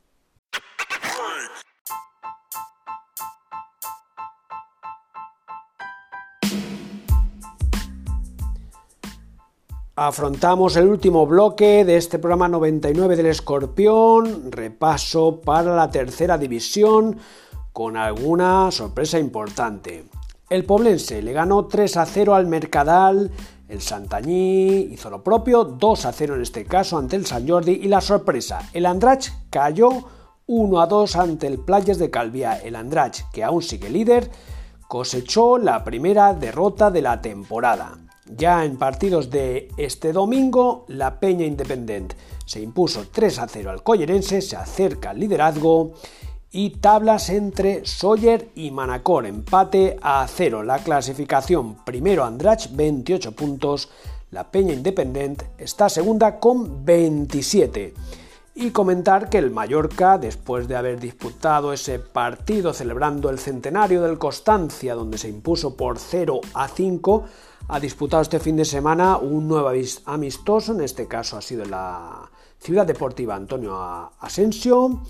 Afrontamos 9.96 10.76
el 10.76 10.88
último 10.88 11.24
bloque 11.24 11.84
de 11.84 11.96
este 11.96 12.18
programa 12.18 12.48
99 12.48 13.16
del 13.16 13.26
Escorpión, 13.26 14.50
repaso 14.50 15.40
para 15.40 15.74
la 15.74 15.88
tercera 15.88 16.36
división 16.36 17.16
con 17.74 17.96
alguna 17.96 18.70
sorpresa 18.70 19.18
importante. 19.18 20.04
El 20.48 20.64
Poblense 20.64 21.20
le 21.20 21.32
ganó 21.32 21.66
3 21.66 21.96
a 21.96 22.06
0 22.06 22.36
al 22.36 22.46
Mercadal, 22.46 23.32
el 23.68 23.80
Santañí 23.80 24.92
hizo 24.92 25.10
lo 25.10 25.24
propio, 25.24 25.64
2 25.64 26.06
a 26.06 26.12
0 26.12 26.36
en 26.36 26.42
este 26.42 26.66
caso 26.66 26.96
ante 26.96 27.16
el 27.16 27.26
San 27.26 27.48
Jordi 27.48 27.72
y 27.72 27.88
la 27.88 28.00
sorpresa, 28.00 28.70
el 28.72 28.86
Andrach 28.86 29.26
cayó 29.50 29.90
1 30.46 30.80
a 30.80 30.86
2 30.86 31.16
ante 31.16 31.48
el 31.48 31.58
Playas 31.58 31.98
de 31.98 32.10
Calviá. 32.10 32.58
El 32.58 32.76
Andrach, 32.76 33.22
que 33.32 33.42
aún 33.42 33.60
sigue 33.60 33.90
líder, 33.90 34.30
cosechó 34.86 35.58
la 35.58 35.82
primera 35.82 36.32
derrota 36.32 36.92
de 36.92 37.02
la 37.02 37.20
temporada. 37.20 37.98
Ya 38.26 38.64
en 38.64 38.76
partidos 38.76 39.30
de 39.30 39.68
este 39.78 40.12
domingo, 40.12 40.84
la 40.86 41.18
Peña 41.18 41.44
Independent 41.44 42.14
se 42.46 42.60
impuso 42.60 43.06
3 43.10 43.38
a 43.40 43.48
0 43.48 43.70
al 43.72 43.82
Collerense, 43.82 44.42
se 44.42 44.54
acerca 44.54 45.10
al 45.10 45.18
liderazgo 45.18 45.94
y 46.54 46.70
tablas 46.70 47.30
entre 47.30 47.84
Sawyer 47.84 48.50
y 48.54 48.70
Manacor, 48.70 49.26
empate 49.26 49.98
a 50.00 50.24
0. 50.28 50.62
La 50.62 50.78
clasificación. 50.78 51.84
Primero 51.84 52.24
Andrach 52.24 52.68
28 52.70 53.32
puntos, 53.32 53.90
la 54.30 54.52
Peña 54.52 54.72
Independent 54.72 55.42
está 55.58 55.88
segunda 55.88 56.38
con 56.38 56.84
27. 56.84 57.92
Y 58.54 58.70
comentar 58.70 59.28
que 59.28 59.38
el 59.38 59.50
Mallorca, 59.50 60.16
después 60.16 60.68
de 60.68 60.76
haber 60.76 61.00
disputado 61.00 61.72
ese 61.72 61.98
partido 61.98 62.72
celebrando 62.72 63.30
el 63.30 63.40
centenario 63.40 64.00
del 64.02 64.16
Constancia, 64.16 64.94
donde 64.94 65.18
se 65.18 65.28
impuso 65.28 65.76
por 65.76 65.98
0 65.98 66.40
a 66.54 66.68
5, 66.68 67.24
ha 67.66 67.80
disputado 67.80 68.22
este 68.22 68.38
fin 68.38 68.54
de 68.54 68.64
semana 68.64 69.16
un 69.16 69.48
nuevo 69.48 69.72
amistoso, 70.04 70.72
en 70.72 70.82
este 70.82 71.08
caso 71.08 71.36
ha 71.36 71.42
sido 71.42 71.64
en 71.64 71.72
la 71.72 72.30
Ciudad 72.60 72.86
Deportiva 72.86 73.34
Antonio 73.34 73.74
Asensio, 74.20 75.00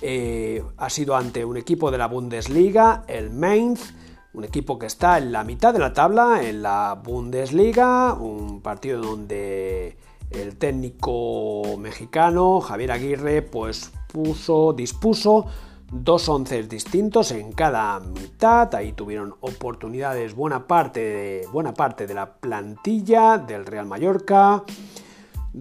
eh, 0.00 0.62
ha 0.76 0.90
sido 0.90 1.16
ante 1.16 1.44
un 1.44 1.56
equipo 1.56 1.90
de 1.90 1.98
la 1.98 2.06
Bundesliga, 2.06 3.04
el 3.08 3.30
Mainz, 3.30 3.94
un 4.34 4.44
equipo 4.44 4.78
que 4.78 4.86
está 4.86 5.18
en 5.18 5.32
la 5.32 5.44
mitad 5.44 5.72
de 5.72 5.80
la 5.80 5.92
tabla, 5.92 6.40
en 6.42 6.62
la 6.62 7.00
Bundesliga, 7.02 8.14
un 8.14 8.60
partido 8.60 9.00
donde 9.00 9.96
el 10.30 10.56
técnico 10.56 11.76
mexicano 11.78 12.60
Javier 12.60 12.92
Aguirre 12.92 13.42
pues 13.42 13.90
puso, 14.12 14.72
dispuso 14.72 15.46
dos 15.90 16.28
once 16.28 16.62
distintos 16.64 17.32
en 17.32 17.52
cada 17.52 17.98
mitad. 18.00 18.74
Ahí 18.74 18.92
tuvieron 18.92 19.34
oportunidades 19.40 20.34
buena 20.34 20.66
parte 20.66 21.00
de, 21.00 21.46
buena 21.52 21.74
parte 21.74 22.06
de 22.06 22.14
la 22.14 22.34
plantilla 22.34 23.38
del 23.38 23.66
Real 23.66 23.86
Mallorca, 23.86 24.64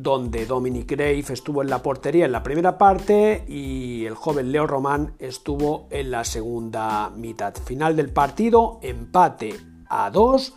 donde 0.02 0.46
Dominic 0.46 0.92
Grave 0.92 1.26
estuvo 1.30 1.64
en 1.64 1.70
la 1.70 1.82
portería 1.82 2.26
en 2.26 2.32
la 2.32 2.44
primera 2.44 2.78
parte 2.78 3.44
y 3.48 4.06
el 4.06 4.14
joven 4.14 4.52
Leo 4.52 4.68
Román 4.68 5.14
estuvo 5.18 5.88
en 5.90 6.12
la 6.12 6.24
segunda 6.24 7.10
mitad. 7.10 7.56
Final 7.66 7.96
del 7.96 8.10
partido, 8.10 8.80
empate 8.84 9.56
a 9.90 10.12
dos. 10.12 10.54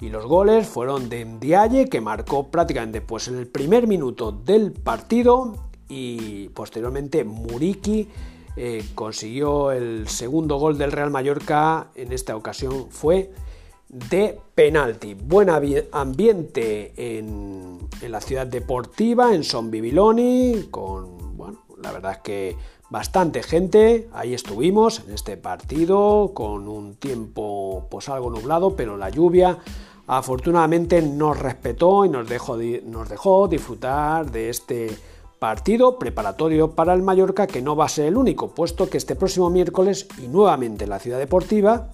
Y 0.00 0.08
los 0.08 0.26
goles 0.26 0.66
fueron 0.66 1.08
de 1.08 1.24
Ndiaye, 1.24 1.88
que 1.88 2.00
marcó 2.00 2.50
prácticamente 2.50 3.00
pues, 3.00 3.28
en 3.28 3.38
el 3.38 3.46
primer 3.46 3.86
minuto 3.86 4.32
del 4.32 4.72
partido, 4.72 5.68
y 5.88 6.48
posteriormente 6.48 7.22
Muriki, 7.22 8.08
eh, 8.56 8.84
consiguió 8.96 9.70
el 9.70 10.08
segundo 10.08 10.56
gol 10.56 10.76
del 10.76 10.90
Real 10.90 11.12
Mallorca, 11.12 11.92
en 11.94 12.12
esta 12.12 12.34
ocasión 12.34 12.88
fue 12.90 13.30
de 13.92 14.40
penalti. 14.54 15.14
Buen 15.14 15.48
ambiente 15.50 16.92
en, 16.96 17.78
la 18.08 18.20
ciudad 18.20 18.46
deportiva, 18.46 19.32
en 19.32 19.44
Son 19.44 19.70
Bibiloni, 19.70 20.68
con, 20.70 21.36
bueno, 21.36 21.60
la 21.80 21.92
verdad 21.92 22.12
es 22.12 22.18
que 22.18 22.56
bastante 22.90 23.42
gente, 23.44 24.08
ahí 24.12 24.34
estuvimos 24.34 25.02
en 25.06 25.14
este 25.14 25.36
partido, 25.36 26.32
con 26.34 26.66
un 26.68 26.96
tiempo 26.96 27.86
pues 27.90 28.08
algo 28.08 28.30
nublado, 28.30 28.74
pero 28.74 28.96
la 28.96 29.08
lluvia 29.08 29.58
afortunadamente 30.08 31.00
nos 31.00 31.38
respetó 31.38 32.04
y 32.04 32.08
nos 32.08 32.28
dejó, 32.28 32.56
nos 32.56 33.08
dejó 33.08 33.46
disfrutar 33.46 34.30
de 34.32 34.50
este 34.50 34.90
Partido 35.42 35.98
preparatorio 35.98 36.70
para 36.70 36.94
el 36.94 37.02
Mallorca 37.02 37.48
que 37.48 37.62
no 37.62 37.74
va 37.74 37.86
a 37.86 37.88
ser 37.88 38.06
el 38.06 38.16
único, 38.16 38.54
puesto 38.54 38.88
que 38.88 38.96
este 38.96 39.16
próximo 39.16 39.50
miércoles 39.50 40.06
y 40.22 40.28
nuevamente 40.28 40.84
en 40.84 40.90
la 40.90 41.00
ciudad 41.00 41.18
deportiva, 41.18 41.88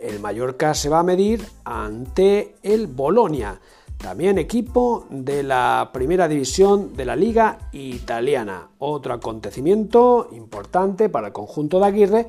el 0.00 0.20
Mallorca 0.20 0.74
se 0.74 0.88
va 0.88 1.00
a 1.00 1.04
medir 1.04 1.46
ante 1.64 2.56
el 2.62 2.86
Bolonia, 2.86 3.60
también 3.98 4.38
equipo 4.38 5.06
de 5.10 5.42
la 5.42 5.90
primera 5.92 6.26
división 6.26 6.96
de 6.96 7.04
la 7.04 7.16
liga 7.16 7.70
italiana. 7.72 8.68
Otro 8.78 9.12
acontecimiento 9.12 10.28
importante 10.32 11.08
para 11.08 11.28
el 11.28 11.32
conjunto 11.32 11.78
de 11.78 11.86
Aguirre 11.86 12.26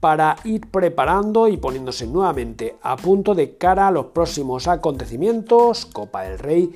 para 0.00 0.36
ir 0.44 0.70
preparando 0.70 1.48
y 1.48 1.56
poniéndose 1.56 2.06
nuevamente 2.06 2.76
a 2.82 2.96
punto 2.96 3.34
de 3.34 3.56
cara 3.56 3.88
a 3.88 3.90
los 3.90 4.06
próximos 4.06 4.68
acontecimientos, 4.68 5.86
Copa 5.86 6.24
del 6.24 6.38
Rey 6.38 6.74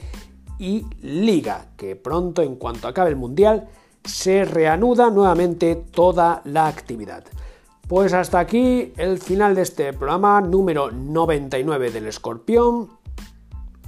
y 0.59 0.87
Liga, 1.03 1.67
que 1.77 1.95
pronto, 1.95 2.41
en 2.41 2.57
cuanto 2.57 2.89
acabe 2.89 3.11
el 3.11 3.17
Mundial, 3.17 3.69
se 4.03 4.47
reanuda 4.47 5.11
nuevamente 5.11 5.77
toda 5.77 6.41
la 6.47 6.69
actividad. 6.69 7.25
Pues 7.89 8.13
hasta 8.13 8.39
aquí 8.39 8.93
el 8.99 9.19
final 9.19 9.55
de 9.55 9.63
este 9.63 9.95
programa 9.95 10.43
número 10.43 10.91
99 10.91 11.91
del 11.91 12.07
Escorpión. 12.07 12.91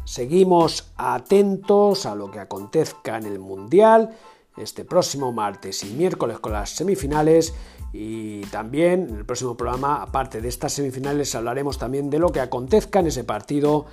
Seguimos 0.06 0.90
atentos 0.96 2.06
a 2.06 2.14
lo 2.14 2.30
que 2.30 2.38
acontezca 2.38 3.18
en 3.18 3.26
el 3.26 3.38
Mundial 3.38 4.16
este 4.56 4.86
próximo 4.86 5.32
martes 5.32 5.84
y 5.84 5.92
miércoles 5.92 6.38
con 6.38 6.52
las 6.52 6.70
semifinales 6.70 7.52
y 7.92 8.40
también 8.46 9.06
en 9.10 9.16
el 9.16 9.26
próximo 9.26 9.54
programa, 9.54 10.00
aparte 10.00 10.40
de 10.40 10.48
estas 10.48 10.72
semifinales, 10.72 11.34
hablaremos 11.34 11.76
también 11.76 12.08
de 12.08 12.20
lo 12.20 12.32
que 12.32 12.40
acontezca 12.40 13.00
en 13.00 13.08
ese 13.08 13.24
partido 13.24 13.84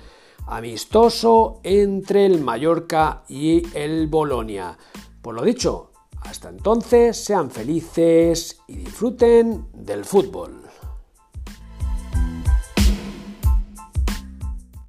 amistoso 0.46 1.60
entre 1.64 2.24
el 2.24 2.40
Mallorca 2.40 3.24
y 3.28 3.62
el 3.76 4.06
Bolonia. 4.06 4.78
Por 5.20 5.34
lo 5.34 5.42
dicho, 5.42 5.90
hasta 6.22 6.48
entonces 6.48 7.16
sean 7.16 7.50
felices 7.50 8.60
y 8.66 8.76
disfruten 8.76 9.66
del 9.72 10.04
fútbol. 10.04 10.57